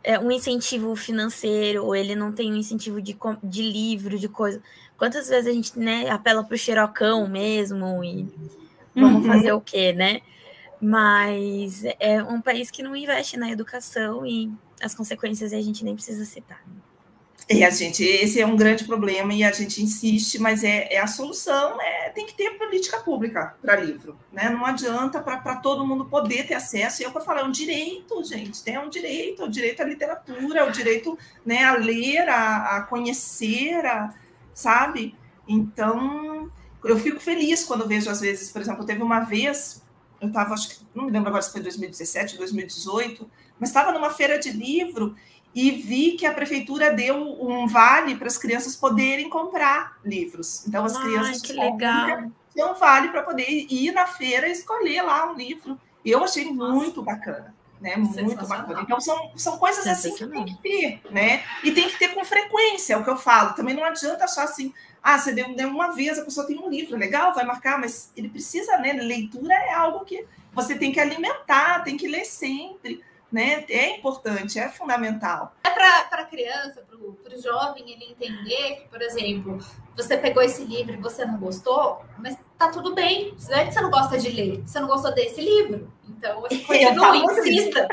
[0.02, 4.62] é, um incentivo financeiro, ou ele não tem um incentivo de, de livro, de coisa.
[4.96, 8.28] Quantas vezes a gente né, apela para o xerocão mesmo e
[8.94, 9.32] vamos uhum.
[9.32, 10.20] fazer o quê, né?
[10.80, 14.50] Mas é um país que não investe na educação e
[14.80, 16.62] as consequências a gente nem precisa citar.
[17.48, 21.00] E a gente, esse é um grande problema e a gente insiste, mas é, é
[21.00, 24.48] a solução é tem que ter política pública para livro, né?
[24.50, 27.02] Não adianta para todo mundo poder ter acesso.
[27.02, 29.84] E eu vou falar, é um direito, gente, é um direito, é o direito à
[29.84, 34.14] literatura, é o direito né, a ler, a, a conhecer, a,
[34.54, 35.16] sabe?
[35.48, 36.50] Então,
[36.84, 39.82] eu fico feliz quando vejo, às vezes, por exemplo, teve uma vez,
[40.20, 43.28] eu estava, acho que, não me lembro agora se foi 2017, 2018,
[43.60, 45.14] mas estava numa feira de livro
[45.54, 50.66] e vi que a prefeitura deu um vale para as crianças poderem comprar livros.
[50.66, 52.22] Então, as Ai, crianças que legal.
[52.52, 55.78] tinham um vale para poder ir na feira e escolher lá um livro.
[56.04, 57.54] Eu achei muito bacana.
[57.80, 57.96] né?
[57.96, 58.80] Muito bacana.
[58.82, 61.42] Então, são, são coisas assim que tem que ter, né?
[61.64, 63.54] E tem que ter com frequência, é o que eu falo.
[63.54, 66.68] Também não adianta achar assim, ah, você deu, deu uma vez, a pessoa tem um
[66.68, 68.92] livro, legal, vai marcar, mas ele precisa, né?
[68.92, 73.64] Leitura é algo que você tem que alimentar, tem que ler sempre né?
[73.68, 75.54] É importante, é fundamental.
[75.64, 79.58] É para a criança, para o jovem, ele entender que, por exemplo,
[79.96, 83.34] você pegou esse livro e você não gostou, mas tá tudo bem.
[83.48, 85.90] Não é que você não gosta de ler, você não gostou desse livro.
[86.08, 87.88] Então, você continua, insista,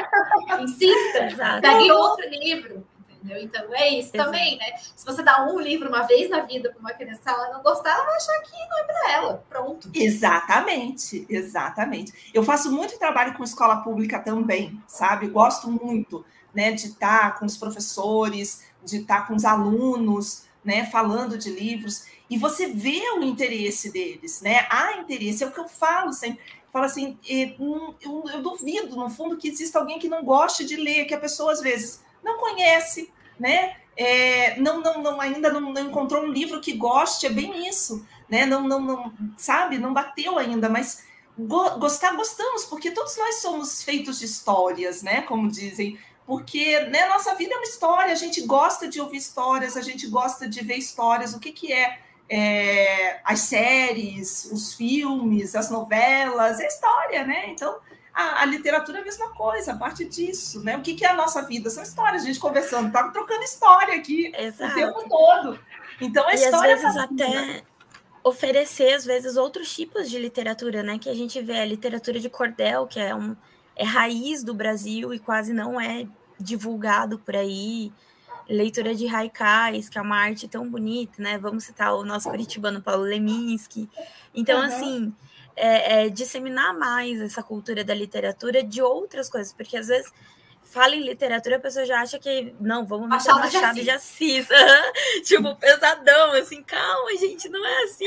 [0.60, 2.86] insista, pegue outro livro
[3.28, 3.44] entendeu?
[3.44, 4.32] Então é isso Exato.
[4.32, 4.66] também, né?
[4.96, 7.62] Se você dá um livro uma vez na vida para uma criança, se ela não
[7.62, 9.46] gostar, ela vai achar que não é para ela.
[9.50, 9.90] Pronto.
[9.94, 12.14] Exatamente, exatamente.
[12.34, 15.28] Eu faço muito trabalho com escola pública também, sabe?
[15.28, 21.38] Gosto muito, né, de estar com os professores, de estar com os alunos, né, falando
[21.38, 22.06] de livros.
[22.30, 24.66] E você vê o interesse deles, né?
[24.70, 29.38] Há interesse, é o que eu falo sempre fala assim, eu, eu, duvido, no fundo,
[29.38, 33.12] que exista alguém que não goste de ler, que a pessoa, às vezes, não conhece,
[33.40, 33.76] né?
[33.96, 38.06] É, não, não, não, ainda não, não, encontrou um livro que goste, é bem isso,
[38.30, 38.46] né?
[38.46, 41.04] Não, não, não sabe, não bateu ainda, mas
[41.38, 45.24] go, gostar, gostamos, porque todos nós somos feitos de histórias, né?
[45.24, 49.76] Como dizem, porque né, nossa vida é uma história, a gente gosta de ouvir histórias,
[49.76, 55.56] a gente gosta de ver histórias, o que, que é, é as séries, os filmes,
[55.56, 57.50] as novelas, é história, né?
[57.50, 57.78] Então
[58.18, 60.76] a, a, literatura é a mesma coisa, a parte disso, né?
[60.76, 61.70] O que, que é a nossa vida?
[61.70, 64.72] São histórias, a gente conversando, tá trocando história aqui Exato.
[64.72, 65.60] o tempo todo.
[66.02, 66.74] Então, a e história.
[66.74, 67.64] Às vezes, até
[68.24, 70.98] oferecer, às vezes, outros tipos de literatura, né?
[70.98, 73.36] Que a gente vê a literatura de cordel, que é, um,
[73.76, 76.08] é raiz do Brasil e quase não é
[76.40, 77.94] divulgado por aí.
[78.50, 81.38] Leitura de haikais, que é uma arte tão bonita, né?
[81.38, 83.88] Vamos citar o nosso curitibano Paulo Leminski.
[84.34, 84.66] Então, uhum.
[84.66, 85.14] assim
[85.58, 90.14] é, é, disseminar mais essa cultura da literatura de outras coisas, porque às vezes
[90.62, 94.48] fala em literatura, a pessoa já acha que, não, vamos meter Machado, Machado de Assis.
[94.48, 95.28] De Assis.
[95.28, 98.06] tipo, pesadão, assim, calma, gente, não é assim.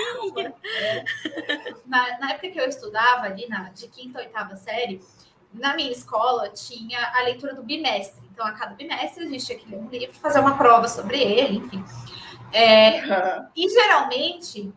[1.87, 5.01] Na, na, época que eu estudava ali, na, de quinta, oitava série,
[5.53, 8.23] na minha escola tinha a leitura do bimestre.
[8.33, 11.21] Então, a cada bimestre a gente tinha que ler um livro, fazer uma prova sobre
[11.21, 11.85] ele, enfim.
[12.53, 13.01] É,
[13.57, 14.73] e geralmente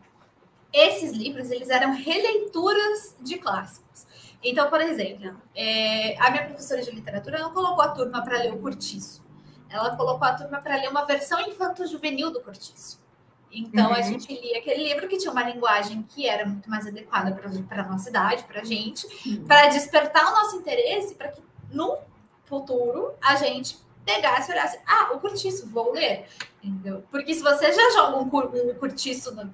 [0.74, 4.06] esses livros eles eram releituras de clássicos.
[4.42, 8.52] Então, por exemplo, é, a minha professora de literatura não colocou a turma para ler
[8.52, 9.24] o Cortiço.
[9.70, 13.02] Ela colocou a turma para ler uma versão infanto-juvenil do Cortiço.
[13.50, 13.94] Então, uhum.
[13.94, 17.32] a gente lia aquele livro que tinha uma linguagem que era muito mais adequada
[17.68, 19.44] para a nossa idade, para a gente, uhum.
[19.46, 21.96] para despertar o nosso interesse, para que no
[22.44, 26.26] futuro a gente pegasse e olhasse: ah, o Cortiço, vou ler.
[26.62, 27.04] Entendeu?
[27.10, 29.48] Porque se você já joga um, um Cortiço na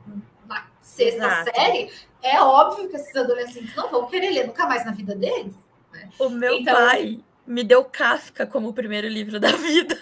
[0.81, 1.51] sexta Exato.
[1.55, 5.55] série, é óbvio que esses adolescentes não vão querer ler nunca mais na vida deles.
[5.93, 6.11] Né?
[6.19, 9.99] O meu então, pai me deu Kafka como primeiro livro da vida.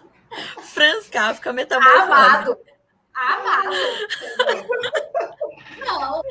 [0.72, 2.02] Franz Kafka, Metamorfose.
[2.02, 2.58] Amado.
[3.14, 3.70] Amado.
[5.84, 6.22] não.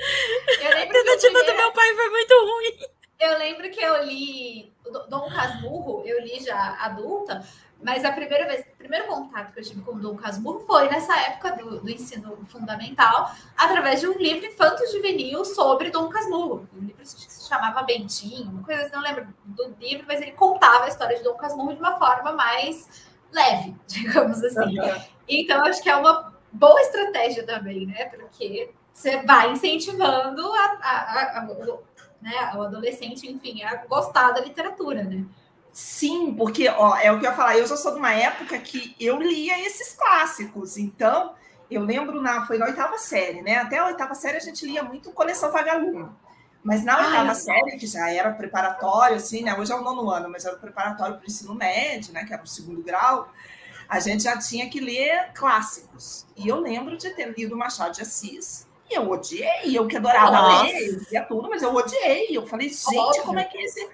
[0.59, 1.51] Eu lembro a tentativa primeira...
[1.51, 2.87] do meu pai foi muito ruim.
[3.19, 4.73] Eu lembro que eu li
[5.09, 7.45] Dom Casmurro, eu li já adulta,
[7.84, 10.88] mas a primeira vez, o primeiro contato que eu tive com o Dom Casmurro foi
[10.89, 16.67] nessa época do, do, ensino fundamental, através de um livro infanto-juvenil sobre Dom Casmurro.
[16.75, 20.32] Um livro que se chamava Bentinho, uma coisa assim, não lembro do livro, mas ele
[20.32, 24.77] contava a história de Dom Casmurro de uma forma mais leve, digamos assim.
[25.27, 28.05] Então, acho que é uma boa estratégia também, né?
[28.05, 31.47] Porque você vai incentivando a, a, a, a
[32.21, 35.25] né, o adolescente, enfim, a gostar da literatura, né?
[35.72, 38.57] Sim, porque ó, é o que eu ia falar, eu já sou de uma época
[38.59, 41.34] que eu lia esses clássicos, então
[41.69, 43.55] eu lembro na foi na oitava série, né?
[43.55, 46.09] Até a oitava série a gente lia muito coleção vagalume.
[46.63, 49.57] Mas na oitava série, que já era preparatório, assim, né?
[49.57, 52.26] Hoje é o nono ano, mas era preparatório para o ensino médio, né?
[52.26, 53.32] Que era o segundo grau,
[53.88, 56.26] a gente já tinha que ler clássicos.
[56.36, 60.32] E eu lembro de ter lido Machado de Assis, e eu odiei, eu que adorava
[60.32, 60.63] Nossa.
[60.63, 62.28] ler, eu tudo, mas eu odiei.
[62.30, 63.24] Eu falei, gente, Óbvio.
[63.24, 63.89] como é que esse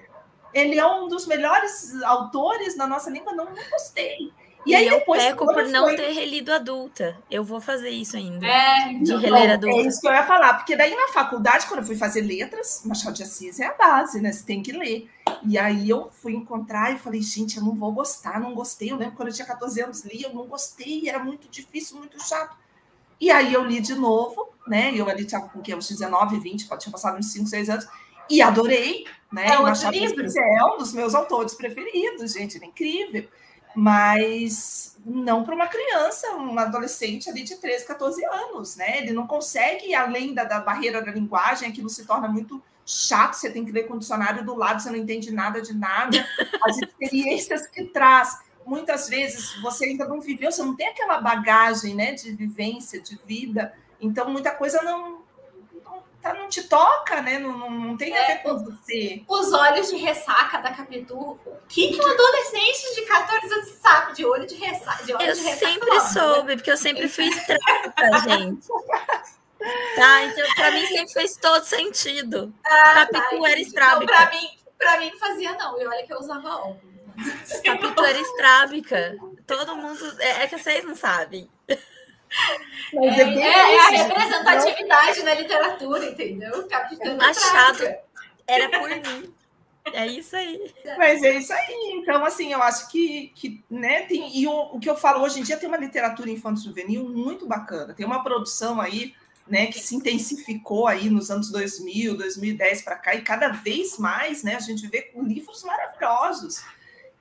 [0.53, 4.31] ele é um dos melhores autores na nossa língua, não, não gostei.
[4.65, 5.95] E, e aí eu depois, peco por não foi...
[5.95, 7.17] ter relido adulta.
[7.31, 8.45] Eu vou fazer isso ainda.
[8.45, 9.77] É, de não, reler adulta.
[9.77, 12.81] É isso que eu ia falar, porque daí na faculdade, quando eu fui fazer letras,
[12.83, 14.31] Machado de Assis é a base, né?
[14.31, 15.09] Você tem que ler.
[15.45, 18.91] E aí eu fui encontrar e falei, gente, eu não vou gostar, não gostei.
[18.91, 22.21] Eu lembro quando eu tinha 14 anos, li, eu não gostei, era muito difícil, muito
[22.21, 22.57] chato.
[23.21, 24.91] E aí eu li de novo, né?
[24.93, 27.87] Eu ali tinha com que uns 19, 20, pode ter passado uns 5, 6 anos
[28.29, 29.47] e adorei, né?
[29.49, 30.25] É outro livro.
[30.25, 33.27] É um dos meus autores preferidos, gente, ele é incrível.
[33.75, 38.97] Mas não para uma criança, um adolescente ali de 13, 14 anos, né?
[38.97, 43.33] Ele não consegue ir além da, da barreira da linguagem, aquilo se torna muito chato,
[43.33, 46.25] você tem que ler com dicionário do lado, você não entende nada de nada.
[46.63, 51.93] As experiências que traz, muitas vezes você ainda não viveu, você não tem aquela bagagem
[51.93, 53.73] né, de vivência, de vida.
[53.99, 55.16] Então, muita coisa não,
[56.27, 57.39] tá, não te toca, né?
[57.39, 59.23] Não, não, não tem a ver é, com você.
[59.27, 61.15] Os olhos de ressaca da Capitu.
[61.15, 65.03] O que, que um adolescente de 14 anos sabe de olho de ressaca?
[65.03, 67.59] De olho eu de ressaca sempre soube, porque eu sempre fui estranha,
[68.27, 68.67] gente.
[69.95, 72.53] Tá, então para mim sempre fez todo sentido.
[72.63, 74.13] Ah, Capitu tá, era estrábica.
[74.13, 75.81] Então, para mim, para mim não fazia não.
[75.81, 76.97] E olha que eu usava óculos.
[77.63, 79.17] Capitu era estrábica.
[79.45, 81.49] Todo mundo é, é que vocês não sabem.
[82.93, 86.67] É, é, é, a representatividade na literatura, entendeu?
[86.67, 87.83] Capitã Machado
[88.45, 89.33] era por mim.
[89.93, 90.73] É isso aí.
[90.97, 91.93] Mas é isso aí.
[91.95, 94.37] Então, assim, eu acho que, que né, tem.
[94.37, 97.93] E o, o que eu falo hoje em dia tem uma literatura infanto-juvenil muito bacana.
[97.93, 99.13] Tem uma produção aí
[99.47, 104.43] né, que se intensificou aí nos anos 2000, 2010 para cá, e cada vez mais
[104.43, 106.61] né, a gente vê livros maravilhosos.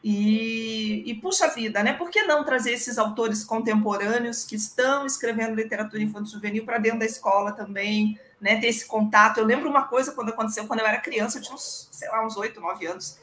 [0.08, 1.92] E, e, puxa vida, né?
[1.92, 7.00] Por que não trazer esses autores contemporâneos que estão escrevendo literatura infantil juvenil para dentro
[7.00, 8.60] da escola também, né?
[8.60, 9.38] Ter esse contato.
[9.38, 12.24] Eu lembro uma coisa quando aconteceu quando eu era criança, eu tinha uns, sei lá,
[12.24, 13.18] uns oito, nove anos.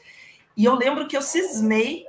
[0.54, 2.04] E eu lembro que eu cismei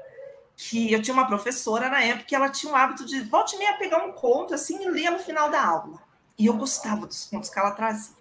[0.57, 3.77] que eu tinha uma professora na época que ela tinha o hábito de volte meia
[3.77, 5.99] pegar um conto assim e ler no final da aula.
[6.37, 8.13] E eu gostava dos contos que ela trazia.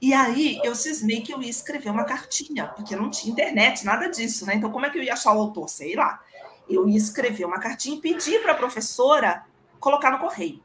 [0.00, 4.08] E aí eu cismei que eu ia escrever uma cartinha, porque não tinha internet, nada
[4.08, 4.54] disso, né?
[4.54, 5.68] Então, como é que eu ia achar o autor?
[5.68, 6.22] Sei lá.
[6.68, 9.44] Eu ia escrever uma cartinha e pedir para a professora
[9.80, 10.62] colocar no correio.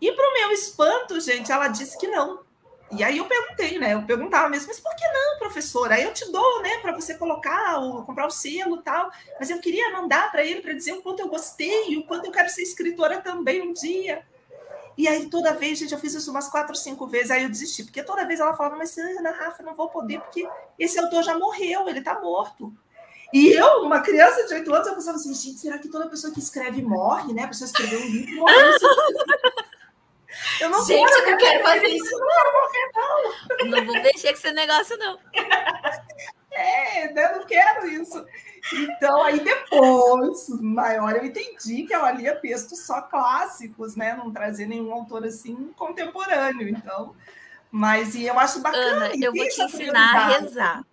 [0.00, 2.40] E para o meu espanto, gente, ela disse que não.
[2.92, 3.94] E aí eu perguntei, né?
[3.94, 5.94] Eu perguntava mesmo, mas por que não, professora?
[5.94, 9.10] Aí eu te dou, né, para você colocar, o, comprar o selo e tal.
[9.38, 12.32] Mas eu queria mandar para ele para dizer o quanto eu gostei, o quanto eu
[12.32, 14.26] quero ser escritora também um dia.
[15.00, 17.82] E aí, toda vez, gente, eu fiz isso umas quatro, cinco vezes, aí eu desisti,
[17.84, 20.46] porque toda vez ela falava, mas Ana, Rafa, não vou poder, porque
[20.78, 22.70] esse autor já morreu, ele está morto.
[23.32, 26.30] E eu, uma criança de oito anos, eu pensava assim, gente, será que toda pessoa
[26.30, 27.44] que escreve morre, né?
[27.44, 28.54] A pessoa escreveu um livro morre.
[30.60, 32.18] Eu não gente, eu não quero fazer isso.
[32.18, 33.70] Não morrer, não.
[33.70, 35.18] Não vou mexer com esse negócio, não.
[36.52, 38.26] É, eu não quero isso.
[38.72, 44.14] Então, aí depois, maior, eu entendi que ela lia textos só clássicos, né?
[44.14, 46.68] Não trazer nenhum autor assim contemporâneo.
[46.68, 47.14] Então,
[47.70, 49.06] mas e eu acho bacana.
[49.06, 50.84] Ana, eu vou te ensinar a rezar.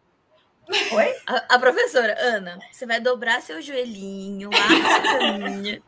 [0.92, 1.16] Oi?
[1.26, 5.82] A, a, professora, Ana, você vai dobrar seu joelhinho lá na caminha.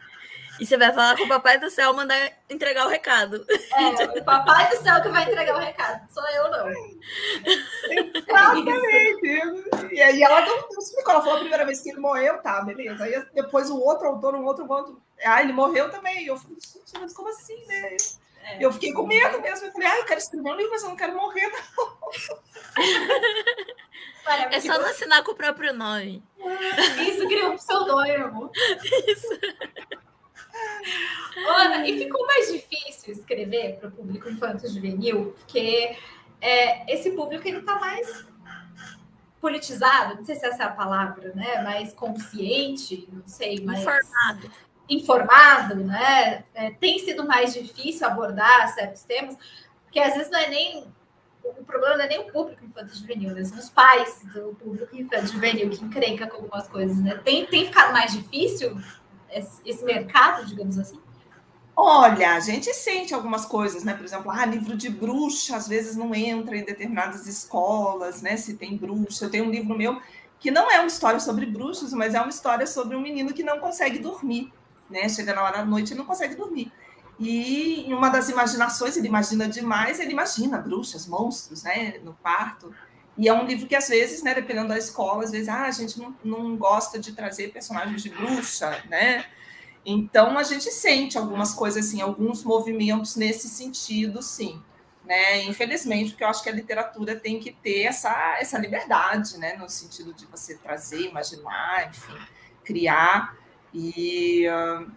[0.60, 3.46] E você vai falar com o papai do céu mandar entregar o recado.
[3.50, 6.70] É, o papai do céu que vai entregar o recado, sou eu não.
[8.28, 9.94] Exatamente.
[9.94, 12.62] E aí ela não, não explicou, ela falou a primeira vez que ele morreu, tá,
[12.62, 13.04] beleza.
[13.04, 15.02] Aí depois o outro autor, um outro, um outro.
[15.24, 16.26] Ah, ele morreu também.
[16.26, 16.58] Eu falei,
[17.00, 17.96] mas como assim, né?
[18.44, 18.58] É.
[18.60, 19.68] Eu fiquei com medo mesmo.
[19.68, 22.12] Eu falei, ah, eu quero escrever um livro, mas eu não quero morrer, não.
[24.52, 26.24] é só não assinar com o próprio nome.
[27.00, 28.52] Isso criou um pseudônimo.
[29.08, 29.40] Isso.
[31.48, 35.96] Ana, e ficou mais difícil escrever para o público infanto-juvenil, porque
[36.42, 38.26] é, esse público ele está mais
[39.40, 41.62] politizado, não sei se essa é a palavra, né?
[41.62, 44.52] Mais consciente, não sei, mais informado,
[44.90, 46.44] informado, né?
[46.54, 49.38] É, tem sido mais difícil abordar certos temas,
[49.84, 50.88] porque às vezes não é nem
[51.42, 53.44] o problema não é nem o público infanto-juvenil, né?
[53.44, 57.16] São os pais do público infanto-juvenil que encrenca com algumas coisas, né?
[57.24, 58.78] Tem, tem ficado mais difícil
[59.66, 61.00] esse mercado, digamos assim?
[61.76, 63.94] Olha, a gente sente algumas coisas, né?
[63.94, 68.36] Por exemplo, ah, livro de bruxa às vezes não entra em determinadas escolas, né?
[68.36, 69.26] Se tem bruxa.
[69.26, 70.02] Eu tenho um livro meu
[70.40, 73.44] que não é uma história sobre bruxas, mas é uma história sobre um menino que
[73.44, 74.52] não consegue dormir,
[74.90, 75.08] né?
[75.08, 76.72] Chega na hora da noite e não consegue dormir.
[77.18, 82.00] E em uma das imaginações, ele imagina demais, ele imagina bruxas, monstros, né?
[82.04, 82.74] No quarto.
[83.20, 85.72] E é um livro que, às vezes, né, dependendo da escola, às vezes, ah, a
[85.72, 89.26] gente não, não gosta de trazer personagens de bruxa, né?
[89.86, 94.64] Então, a gente sente algumas coisas assim, alguns movimentos nesse sentido, sim.
[95.04, 95.44] Né?
[95.44, 99.58] Infelizmente, porque eu acho que a literatura tem que ter essa, essa liberdade, né?
[99.58, 102.18] No sentido de você trazer, imaginar, enfim,
[102.64, 103.36] criar.
[103.74, 104.48] E...
[104.48, 104.90] Uh,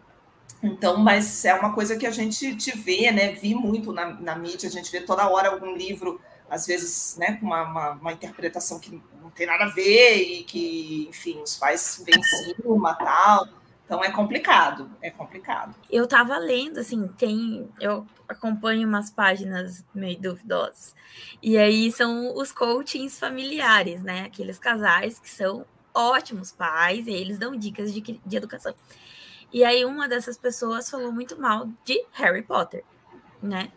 [0.63, 3.33] então, mas é uma coisa que a gente te vê, né?
[3.33, 6.21] Vi muito na, na mídia, a gente vê toda hora algum livro
[6.53, 10.45] às vezes, né, com uma, uma, uma, interpretação que não tem nada a ver e
[10.45, 13.49] que, enfim, os pais vêm em cima, tal.
[13.87, 15.75] Então é complicado, é complicado.
[15.91, 17.67] Eu tava lendo, assim, tem.
[17.81, 20.95] Eu acompanho umas páginas meio duvidosas.
[21.43, 24.25] E aí são os coachings familiares, né?
[24.27, 28.75] Aqueles casais que são ótimos pais, e eles dão dicas de, de educação.
[29.51, 32.85] E aí uma dessas pessoas falou muito mal de Harry Potter,
[33.43, 33.73] né?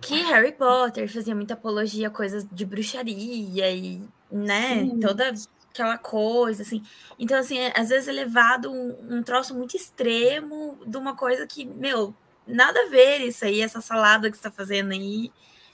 [0.00, 5.00] Que Harry Potter fazia muita apologia a coisas de bruxaria e, né, Sim.
[5.00, 5.32] toda
[5.70, 6.82] aquela coisa, assim.
[7.18, 11.46] Então, assim, é, às vezes é levado um, um troço muito extremo de uma coisa
[11.46, 12.14] que, meu,
[12.46, 15.30] nada a ver isso aí, essa salada que você está fazendo aí,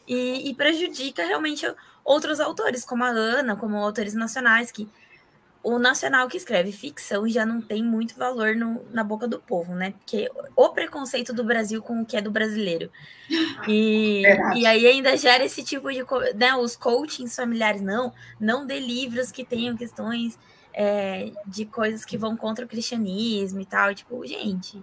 [0.06, 1.64] e, e, prejudica realmente
[2.04, 4.88] outros autores, como a Ana, como autores nacionais, que
[5.62, 9.74] o nacional que escreve ficção já não tem muito valor no, na boca do povo,
[9.74, 9.92] né?
[9.92, 12.90] Porque o preconceito do Brasil com o que é do brasileiro.
[13.68, 14.22] E,
[14.56, 16.04] e aí ainda gera esse tipo de.
[16.34, 20.36] Né, os coachings familiares, não, não dê livros que tenham questões
[20.74, 23.94] é, de coisas que vão contra o cristianismo e tal.
[23.94, 24.82] Tipo, gente,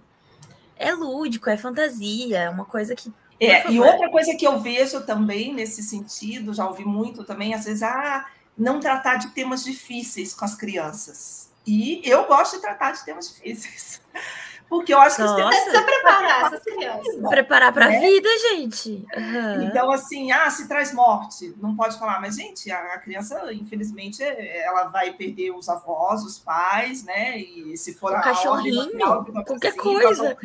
[0.76, 3.12] é lúdico, é fantasia, é uma coisa que.
[3.38, 7.64] É, e outra coisa que eu vejo também nesse sentido, já ouvi muito também, às
[7.64, 8.26] vezes, ah
[8.60, 11.50] não tratar de temas difíceis com as crianças.
[11.66, 14.00] E eu gosto de tratar de temas difíceis.
[14.68, 15.34] Porque eu acho que Nossa.
[15.34, 17.28] você precisa preparar essas crianças.
[17.28, 17.98] Preparar para a né?
[17.98, 19.04] vida, gente.
[19.16, 19.62] Uhum.
[19.64, 24.84] Então, assim, ah, se traz morte, não pode falar, mas, gente, a, criança, infelizmente, ela
[24.84, 27.36] vai perder os avós, os pais, né?
[27.36, 30.38] E se for o a cachorrinho, qualquer coisa.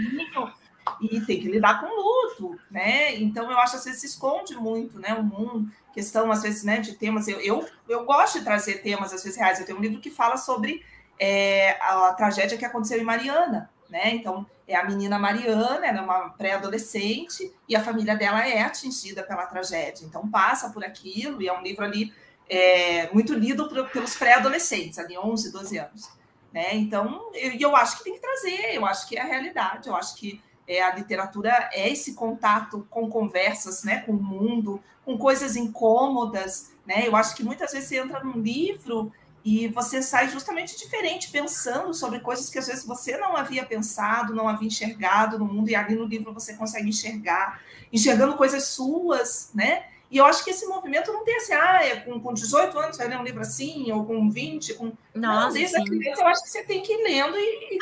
[1.01, 3.15] E tem que lidar com luto, né?
[3.15, 5.13] Então, eu acho que às vezes se esconde muito, né?
[5.13, 7.27] O mundo questão, às vezes, né, de temas.
[7.27, 9.59] Eu, eu, eu gosto de trazer temas, às vezes, reais.
[9.59, 10.83] Eu tenho um livro que fala sobre
[11.17, 14.13] é, a, a tragédia que aconteceu em Mariana, né?
[14.13, 19.23] Então, é a menina Mariana, ela é uma pré-adolescente, e a família dela é atingida
[19.23, 20.05] pela tragédia.
[20.05, 22.13] Então, passa por aquilo, e é um livro ali
[22.49, 26.09] é, muito lido por, pelos pré-adolescentes, ali 11, 12 anos.
[26.51, 26.75] Né?
[26.75, 29.95] Então, eu, eu acho que tem que trazer, eu acho que é a realidade, eu
[29.95, 35.17] acho que é, a literatura é esse contato com conversas, né, com o mundo, com
[35.17, 37.07] coisas incômodas, né?
[37.07, 39.11] Eu acho que muitas vezes você entra num livro
[39.43, 44.33] e você sai justamente diferente, pensando sobre coisas que às vezes você não havia pensado,
[44.33, 47.61] não havia enxergado no mundo, e ali no livro você consegue enxergar,
[47.93, 49.85] enxergando coisas suas, né?
[50.15, 52.97] E eu acho que esse movimento não tem assim, ah, é com, com 18 anos
[52.97, 54.93] vai ler um livro assim, ou com 20, com.
[55.13, 57.77] Nossa, não, desde a criança eu acho que você tem que ir lendo e, e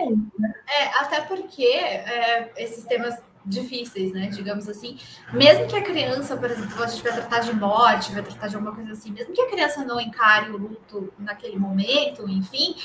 [0.00, 0.30] mundo.
[0.38, 0.54] Né?
[0.68, 4.26] É, até porque é, esses temas difíceis, né?
[4.26, 4.98] Digamos assim.
[5.32, 8.56] Mesmo que a criança, por exemplo, a gente vai tratar de morte, vai tratar de
[8.56, 12.76] alguma coisa assim, mesmo que a criança não encare o luto naquele momento, enfim,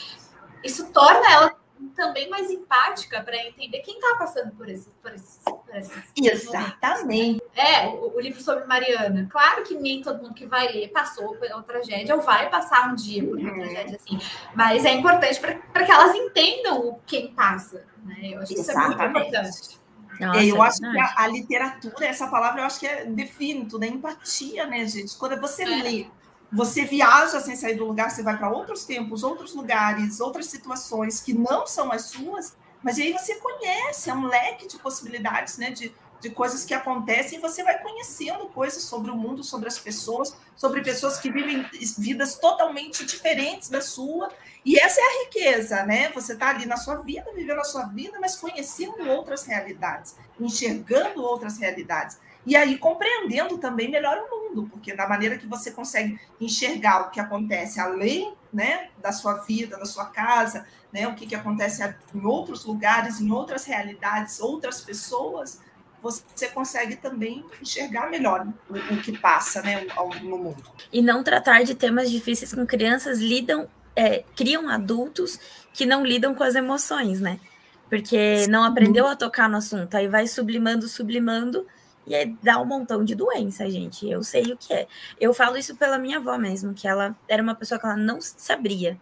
[0.63, 5.39] isso torna ela também mais empática para entender quem está passando por esse, por esse,
[5.43, 7.41] por esse Exatamente.
[7.55, 9.27] É, o, o, livro sobre Mariana.
[9.29, 12.95] Claro que nem todo mundo que vai ler passou pela tragédia ou vai passar um
[12.95, 13.55] dia por uma uhum.
[13.55, 14.19] tragédia assim,
[14.55, 17.85] mas é importante para que elas entendam quem passa.
[18.03, 18.31] Né?
[18.33, 19.81] Eu acho que isso é muito importante.
[20.19, 23.83] Nossa, eu acho que a, a, literatura, essa palavra, eu acho que é, define tudo,
[23.83, 25.17] é empatia, né, gente?
[25.17, 25.81] Quando você é.
[25.81, 26.07] lê
[26.51, 31.21] você viaja sem sair do lugar, você vai para outros tempos, outros lugares, outras situações
[31.21, 35.71] que não são as suas, mas aí você conhece, é um leque de possibilidades, né,
[35.71, 39.79] de, de coisas que acontecem, e você vai conhecendo coisas sobre o mundo, sobre as
[39.79, 41.65] pessoas, sobre pessoas que vivem
[41.97, 44.29] vidas totalmente diferentes da sua,
[44.65, 46.11] e essa é a riqueza, né?
[46.13, 51.23] Você está ali na sua vida, vivendo a sua vida, mas conhecendo outras realidades, enxergando
[51.23, 56.19] outras realidades e aí compreendendo também melhor o mundo, porque da maneira que você consegue
[56.39, 61.25] enxergar o que acontece além né, da sua vida, da sua casa, né, o que,
[61.25, 61.81] que acontece
[62.13, 65.61] em outros lugares, em outras realidades, outras pessoas,
[66.01, 69.85] você consegue também enxergar melhor o, o que passa né,
[70.23, 70.63] no mundo.
[70.91, 75.39] E não tratar de temas difíceis com crianças lidam, é, criam adultos
[75.73, 77.39] que não lidam com as emoções, né?
[77.87, 81.67] Porque não aprendeu a tocar no assunto, aí vai sublimando, sublimando,
[82.11, 84.05] e aí dá um montão de doença, gente.
[84.05, 84.85] Eu sei o que é.
[85.17, 88.19] Eu falo isso pela minha avó mesmo, que ela era uma pessoa que ela não
[88.19, 88.99] se abria.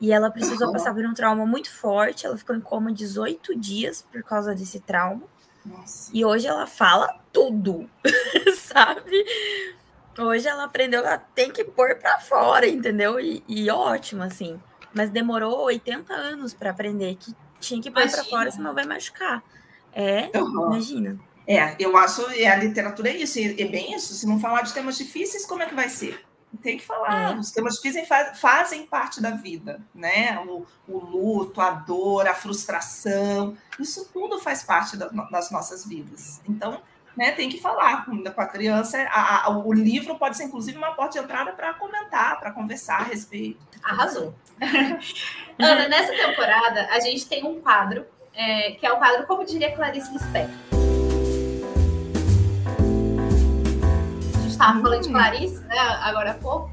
[0.00, 2.24] E ela precisou passar por um trauma muito forte.
[2.24, 5.24] Ela ficou em coma 18 dias por causa desse trauma.
[5.62, 6.10] Nossa.
[6.14, 7.86] E hoje ela fala tudo,
[8.56, 9.26] sabe?
[10.18, 13.20] Hoje ela aprendeu ela tem que pôr para fora, entendeu?
[13.20, 14.58] E, e, ótimo, assim.
[14.94, 19.42] Mas demorou 80 anos para aprender que tinha que pôr para fora, senão vai machucar.
[19.92, 20.72] É, uhum.
[20.72, 21.27] imagina.
[21.48, 24.12] É, eu acho é a literatura é isso, é bem isso.
[24.12, 26.22] Se não falar de temas difíceis, como é que vai ser?
[26.62, 27.32] Tem que falar.
[27.32, 27.38] É.
[27.38, 30.38] Os temas difíceis faz, fazem parte da vida, né?
[30.46, 36.40] O, o, luto, a dor, a frustração, isso tudo faz parte da, das nossas vidas.
[36.46, 36.82] Então,
[37.16, 39.00] né, tem que falar com, com a criança.
[39.10, 43.00] A, a, o livro pode ser, inclusive, uma porta de entrada para comentar, para conversar
[43.00, 43.60] a respeito.
[43.82, 44.34] Arrasou.
[45.58, 49.74] Ana, nessa temporada, a gente tem um quadro, é, que é o quadro, como diria
[49.74, 50.77] Clarice Lispector
[54.58, 55.12] estava falando de hum.
[55.12, 56.70] Clarice, né, agora há pouco.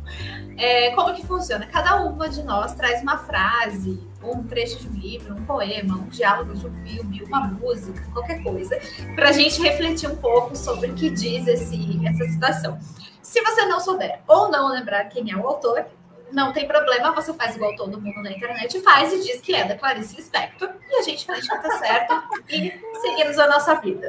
[0.57, 1.65] É, como que funciona?
[1.67, 6.07] Cada uma de nós traz uma frase, um trecho de um livro, um poema, um
[6.07, 8.79] diálogo de um filme, uma música, qualquer coisa,
[9.15, 12.79] para a gente refletir um pouco sobre o que diz esse, essa situação.
[13.21, 15.85] Se você não souber ou não lembrar quem é o autor,
[16.31, 19.65] não tem problema, você faz igual todo mundo na internet faz e diz que é
[19.65, 24.07] da Clarice Lispector e a gente finge que tá certo e seguimos a nossa vida.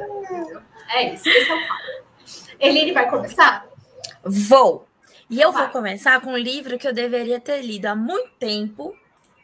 [0.89, 2.06] É isso, esse é o.
[2.59, 3.65] Eline vai começar?
[4.23, 4.87] Vou.
[5.29, 5.63] E eu vai.
[5.63, 8.95] vou começar com um livro que eu deveria ter lido há muito tempo,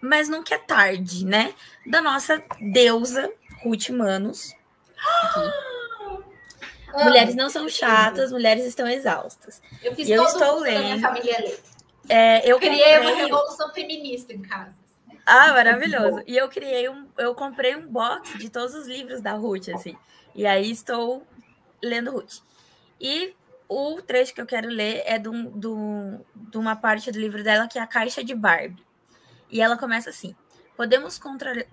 [0.01, 1.53] mas nunca é tarde, né?
[1.85, 3.31] Da nossa deusa
[3.63, 4.53] Ruth Manos.
[6.95, 9.59] Ah, mulheres não são chatas, mulheres estão exaustas.
[9.81, 10.83] Eu fiz e eu estou lendo.
[10.83, 11.59] minha família ler.
[12.07, 12.99] É, eu criei comprei...
[12.99, 14.75] uma revolução feminista em casa.
[15.25, 16.21] Ah, maravilhoso.
[16.27, 19.97] E eu criei um, eu comprei um box de todos os livros da Ruth, assim.
[20.35, 21.25] E aí estou
[21.81, 22.41] lendo Ruth.
[23.03, 23.35] E
[23.67, 27.67] o trecho que eu quero ler é de, um, de uma parte do livro dela
[27.67, 28.81] que é a Caixa de Barbie.
[29.51, 30.33] E ela começa assim:
[30.77, 31.19] Podemos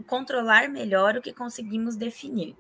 [0.07, 2.57] controlar melhor o que conseguimos definir.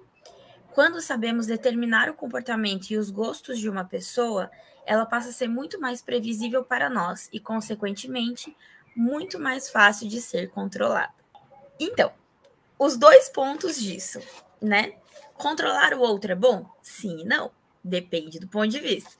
[0.72, 4.48] Quando sabemos determinar o comportamento e os gostos de uma pessoa,
[4.86, 8.56] ela passa a ser muito mais previsível para nós e, consequentemente,
[8.94, 11.12] muito mais fácil de ser controlada.
[11.78, 12.12] Então,
[12.78, 14.20] os dois pontos disso,
[14.62, 14.94] né?
[15.34, 16.64] Controlar o outro é bom?
[16.80, 17.50] Sim e não.
[17.82, 19.10] Depende do ponto de vista.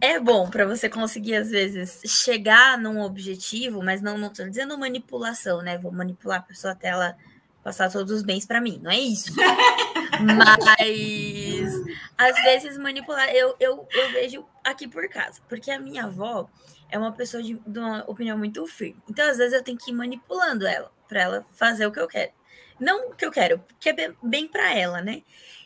[0.00, 5.62] É bom para você conseguir, às vezes, chegar num objetivo, mas não, tô dizendo manipulação,
[5.62, 5.78] né?
[5.78, 7.16] Vou manipular a pessoa até ela
[7.62, 9.32] passar todos os bens para mim, não é isso.
[10.20, 11.82] mas
[12.18, 16.46] às vezes manipular, eu, eu, eu vejo aqui por casa, porque a minha avó
[16.90, 19.02] é uma pessoa de, de uma opinião muito firme.
[19.08, 22.06] Então, às vezes, eu tenho que ir manipulando ela para ela fazer o que eu
[22.06, 22.32] quero.
[22.78, 25.22] Não o que eu quero, que é bem, bem para ela, né?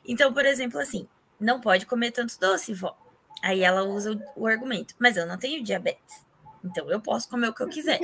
[0.06, 1.06] Então, por exemplo, assim,
[1.40, 2.96] não pode comer tanto doce, vó.
[3.42, 6.26] Aí ela usa o, o argumento, mas eu não tenho diabetes.
[6.64, 8.00] Então eu posso comer o que eu quiser.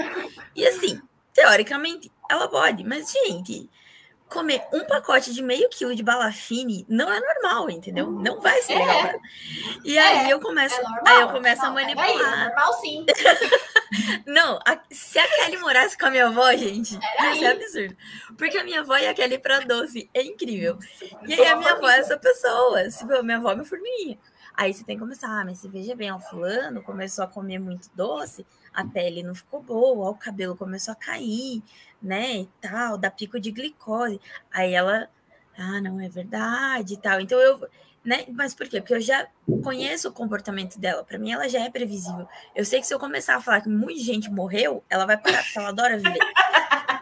[0.55, 1.01] E assim,
[1.33, 3.69] teoricamente, ela pode, mas, gente,
[4.29, 8.11] comer um pacote de meio quilo de balafine não é normal, entendeu?
[8.11, 8.75] Não vai ser.
[8.75, 9.19] É.
[9.85, 12.11] E aí é, eu começo, é aí eu começo a manipular.
[12.11, 13.07] É normal sim.
[14.27, 17.97] não, a, se a Kelly morasse com a minha avó, gente, isso é absurdo.
[18.37, 20.79] Porque a minha avó e a Kelly para doce é incrível.
[21.27, 24.19] E aí a minha avó é essa pessoa, se a minha avó é minha formiga.
[24.57, 27.59] Aí você tem que começar, ah, mas você veja bem, o fulano começou a comer
[27.59, 31.61] muito doce, a pele não ficou boa, o cabelo começou a cair,
[32.01, 34.21] né, e tal, dá pico de glicose.
[34.53, 35.09] Aí ela,
[35.59, 37.21] ah, não é verdade e tal.
[37.21, 37.69] Então eu,
[38.05, 38.81] né, mas por quê?
[38.81, 39.27] Porque eu já
[39.63, 41.03] conheço o comportamento dela.
[41.03, 42.29] Para mim ela já é previsível.
[42.55, 45.43] Eu sei que se eu começar a falar que muita gente morreu, ela vai parar,
[45.43, 46.19] porque ela adora viver.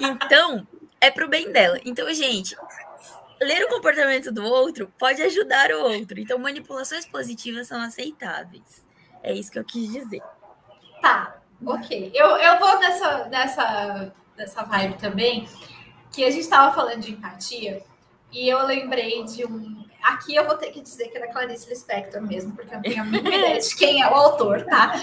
[0.00, 0.66] Então,
[1.00, 1.78] é pro bem dela.
[1.84, 2.57] Então, gente,
[3.40, 6.18] ler o comportamento do outro pode ajudar o outro.
[6.18, 8.84] Então, manipulações positivas são aceitáveis.
[9.22, 10.22] É isso que eu quis dizer.
[11.00, 12.12] Tá, ok.
[12.14, 15.48] Eu, eu vou nessa, nessa, nessa vibe também,
[16.12, 17.82] que a gente estava falando de empatia,
[18.30, 19.82] e eu lembrei de um.
[20.03, 23.03] Aqui eu vou ter que dizer que era Clarice Lispector mesmo, porque eu não tenho
[23.03, 24.94] a mínima ideia de quem é o autor, tá?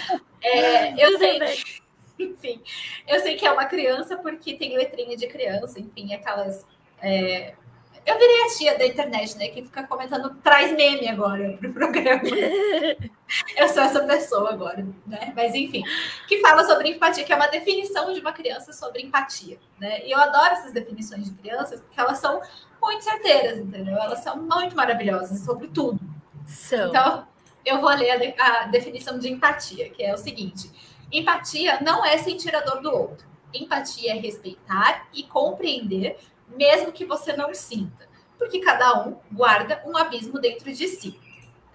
[0.41, 1.39] É, eu sei.
[2.19, 2.61] Enfim,
[3.07, 6.65] eu sei que é uma criança porque tem letrinha de criança, enfim, aquelas.
[7.01, 7.53] É,
[8.09, 9.49] eu virei a tia da internet, né?
[9.49, 12.23] Que fica comentando, traz meme agora pro programa.
[13.55, 15.31] eu sou essa pessoa agora, né?
[15.35, 15.83] Mas enfim,
[16.27, 20.03] que fala sobre empatia, que é uma definição de uma criança sobre empatia, né?
[20.05, 22.41] E eu adoro essas definições de crianças, porque elas são
[22.81, 23.95] muito certeiras, entendeu?
[23.95, 25.99] Elas são muito maravilhosas sobre tudo.
[26.47, 26.89] São.
[26.89, 27.27] Então,
[27.63, 30.71] eu vou ler a, de, a definição de empatia, que é o seguinte:
[31.11, 33.29] empatia não é sentir a dor do outro.
[33.53, 36.17] Empatia é respeitar e compreender
[36.55, 41.19] mesmo que você não sinta, porque cada um guarda um abismo dentro de si.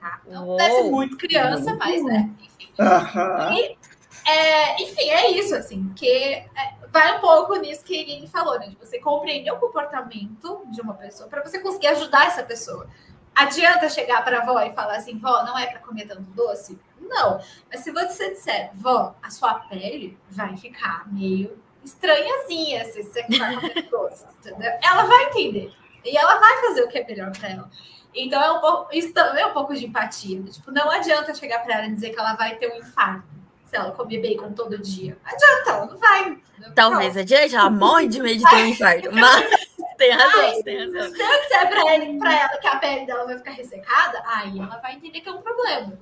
[0.01, 0.21] Tá?
[0.27, 2.73] Não oh, deve ser muito criança, mas né, enfim.
[2.79, 3.53] Uh -huh.
[3.53, 3.79] e,
[4.27, 6.49] é, enfim, é isso, assim, que é,
[6.89, 8.69] vai um pouco nisso que ele falou, né?
[8.69, 12.89] De você compreender o comportamento de uma pessoa para você conseguir ajudar essa pessoa.
[13.35, 16.79] Adianta chegar para a avó e falar assim, vó, não é para comer tanto doce?
[17.01, 17.41] Não.
[17.71, 23.55] Mas se você disser, vó, a sua pele vai ficar meio estranhazinha se você vai
[23.55, 24.73] comer doce, entendeu?
[24.83, 25.73] Ela vai entender.
[26.05, 27.71] E ela vai fazer o que é melhor para ela.
[28.15, 30.41] Então, é um pouco, isso também é um pouco de empatia.
[30.43, 33.27] Tipo, não adianta chegar para ela e dizer que ela vai ter um infarto
[33.67, 35.19] se ela comer bacon todo dia.
[35.25, 36.39] Adianta, ela não vai.
[36.75, 39.11] Talvez adiante, ela morre de medo de ter um infarto.
[39.13, 41.15] Mas tem razão, tem razão.
[41.15, 44.59] Se eu disser pra, ele, pra ela que a pele dela vai ficar ressecada, aí
[44.59, 45.99] ela vai entender que é um problema.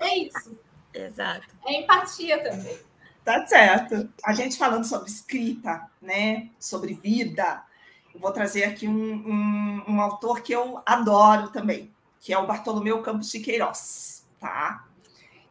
[0.00, 0.58] É isso.
[0.92, 1.46] Exato.
[1.66, 2.78] É empatia também.
[3.24, 4.12] Tá certo.
[4.22, 6.50] A gente falando sobre escrita, né?
[6.60, 7.64] Sobre vida,
[8.14, 12.46] eu vou trazer aqui um, um, um autor que eu adoro também, que é o
[12.46, 14.86] Bartolomeu Campos de Queiroz, tá?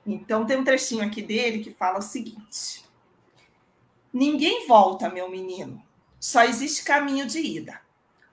[0.05, 2.85] Então tem um trechinho aqui dele que fala o seguinte:
[4.13, 5.83] Ninguém volta, meu menino.
[6.19, 7.81] Só existe caminho de ida.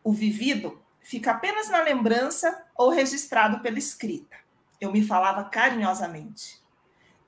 [0.05, 4.37] O vivido fica apenas na lembrança ou registrado pela escrita.
[4.81, 6.61] Eu me falava carinhosamente.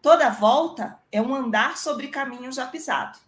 [0.02, 3.20] Toda volta é um andar sobre caminho já pisado.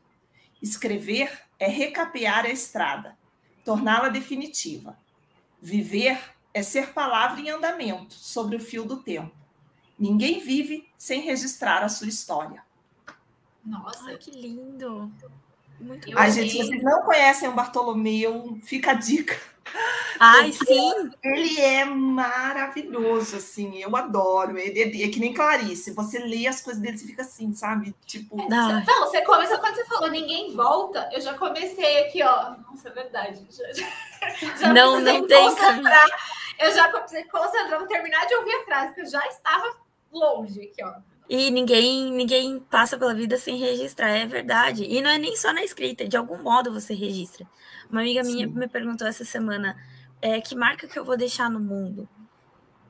[0.60, 3.16] Escrever é recapear a estrada,
[3.64, 4.98] torná-la definitiva.
[5.62, 9.34] Viver é ser palavra em andamento sobre o fio do tempo.
[9.96, 12.64] Ninguém vive sem registrar a sua história.
[13.64, 15.12] Nossa, Ai, que lindo!
[15.80, 19.36] Muito Ai, gente, vocês não conhecem o Bartolomeu, fica a dica.
[20.20, 21.10] Ai, sim!
[21.22, 24.58] Ele é maravilhoso, assim, eu adoro.
[24.58, 27.94] Ele é, é, que nem Clarice, você lê as coisas dele, você fica assim, sabe?
[28.06, 28.36] Tipo.
[28.48, 32.54] Não, não você começa quando você falou ninguém volta, eu já comecei aqui, ó.
[32.70, 33.44] Nossa, é verdade.
[34.40, 35.44] Já, já não, não tem.
[35.50, 36.06] Concentrar,
[36.58, 39.76] eu já comecei concentrar para terminar de ouvir a frase, porque eu já estava
[40.10, 40.94] longe aqui, ó.
[41.28, 44.84] E ninguém, ninguém passa pela vida sem registrar, é verdade.
[44.84, 47.46] E não é nem só na escrita, de algum modo você registra.
[47.90, 49.76] Uma amiga minha me perguntou essa semana
[50.20, 52.08] é, que marca que eu vou deixar no mundo.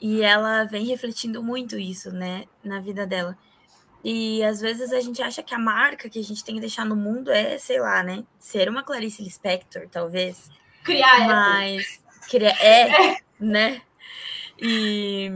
[0.00, 3.38] E ela vem refletindo muito isso, né, na vida dela.
[4.02, 6.84] E às vezes a gente acha que a marca que a gente tem que deixar
[6.84, 10.50] no mundo é, sei lá, né, ser uma Clarice Lispector, talvez.
[10.82, 13.80] Criar Mas criar é, né?
[14.60, 15.30] E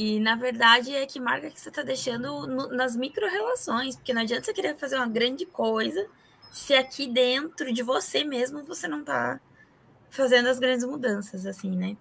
[0.00, 4.22] e na verdade é que marca que você está deixando no, nas micro-relações, porque não
[4.22, 6.08] adianta você querer fazer uma grande coisa
[6.50, 9.38] se aqui dentro de você mesmo você não está
[10.08, 11.98] fazendo as grandes mudanças, assim, né?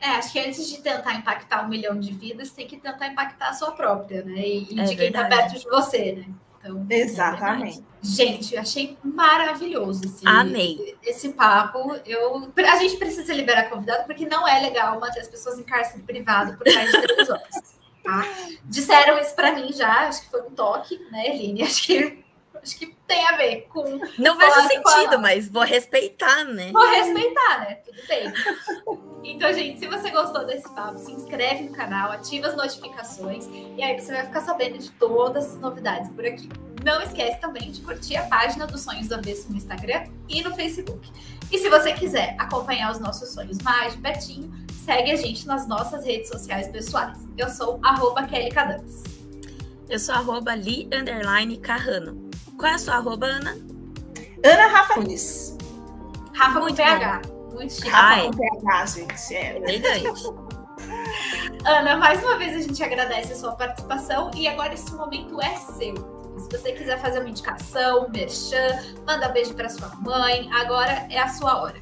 [0.00, 3.48] É, acho que antes de tentar impactar um milhão de vidas, tem que tentar impactar
[3.48, 4.38] a sua própria, né?
[4.38, 6.34] E, é de quem está perto de você, né?
[6.58, 7.78] Então, Exatamente.
[7.78, 10.96] É gente, eu achei maravilhoso esse, Amei.
[11.02, 11.96] esse papo.
[12.04, 16.02] Eu, a gente precisa liberar convidado, porque não é legal manter as pessoas em cárcere
[16.02, 17.78] privado por mais de três horas.
[18.04, 18.24] Tá?
[18.64, 21.62] Disseram isso para mim já, acho que foi um toque, né, Eline?
[21.62, 22.24] Acho que
[22.62, 23.82] acho que tem a ver com.
[24.18, 26.70] Não vejo a, sentido, mas vou respeitar, né?
[26.72, 27.74] Vou respeitar, né?
[27.76, 28.32] Tudo bem.
[29.24, 33.46] Então, gente, se você gostou desse papo, se inscreve no canal, ativa as notificações
[33.76, 36.48] e aí você vai ficar sabendo de todas as novidades por aqui.
[36.84, 40.54] Não esquece também de curtir a página dos Sonhos do Avesso no Instagram e no
[40.54, 41.10] Facebook.
[41.50, 44.52] E se você quiser acompanhar os nossos sonhos mais de pertinho,
[44.84, 47.18] segue a gente nas nossas redes sociais pessoais.
[47.36, 49.02] Eu sou arroba Kelly Cadames.
[49.88, 50.88] Eu sou arroba Li
[51.62, 52.27] Carrano.
[52.58, 53.56] Qual é a sua arroba, Ana?
[54.44, 55.56] Ana Rafa Nunes.
[56.34, 57.22] Rafa com PH.
[57.54, 57.88] Muito chique.
[57.88, 59.34] Rafa com PH, gente.
[59.34, 59.56] É.
[59.58, 60.24] Elegante.
[61.64, 65.54] Ana, mais uma vez a gente agradece a sua participação e agora esse momento é
[65.54, 65.94] seu.
[66.36, 71.06] Se você quiser fazer uma indicação, um merchan, manda um beijo para sua mãe, agora
[71.10, 71.80] é a sua hora.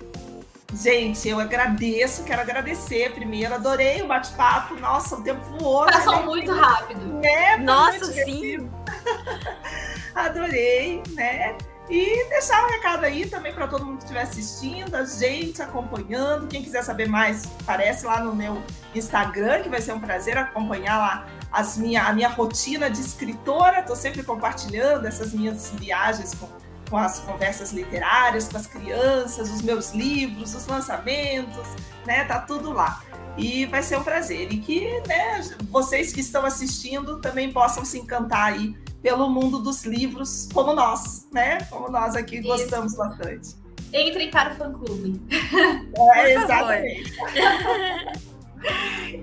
[0.75, 3.55] Gente, eu agradeço, quero agradecer primeiro.
[3.55, 4.75] Adorei o bate-papo.
[4.75, 5.87] Nossa, o tempo voou.
[5.87, 6.23] Passou né?
[6.23, 7.01] muito rápido.
[7.23, 7.57] Né?
[7.57, 8.69] Nossa, sim.
[10.17, 11.59] Adorei, né?
[11.91, 16.49] E deixar um recado aí também para todo mundo que estiver assistindo, a gente acompanhando.
[16.49, 18.63] Quem quiser saber mais, aparece lá no meu
[18.95, 23.81] Instagram, que vai ser um prazer acompanhar lá as minha, a minha rotina de escritora.
[23.81, 26.49] Estou sempre compartilhando essas minhas viagens com,
[26.89, 31.69] com as conversas literárias, com as crianças, os meus livros, os lançamentos,
[32.07, 32.25] né?
[32.25, 33.03] Tá tudo lá.
[33.37, 34.51] E vai ser um prazer.
[34.51, 38.75] E que né, vocês que estão assistindo também possam se encantar aí
[39.07, 41.59] pelo mundo dos livros, como nós, né?
[41.71, 42.49] Como nós aqui Isso.
[42.49, 43.55] gostamos bastante.
[43.95, 45.23] Entrem para o fã-clube.
[46.17, 47.13] É, exatamente.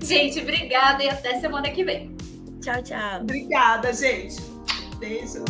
[0.00, 2.16] gente, obrigada e até semana que vem.
[2.62, 3.20] Tchau, tchau.
[3.20, 4.36] Obrigada, gente.
[4.98, 5.44] Beijo.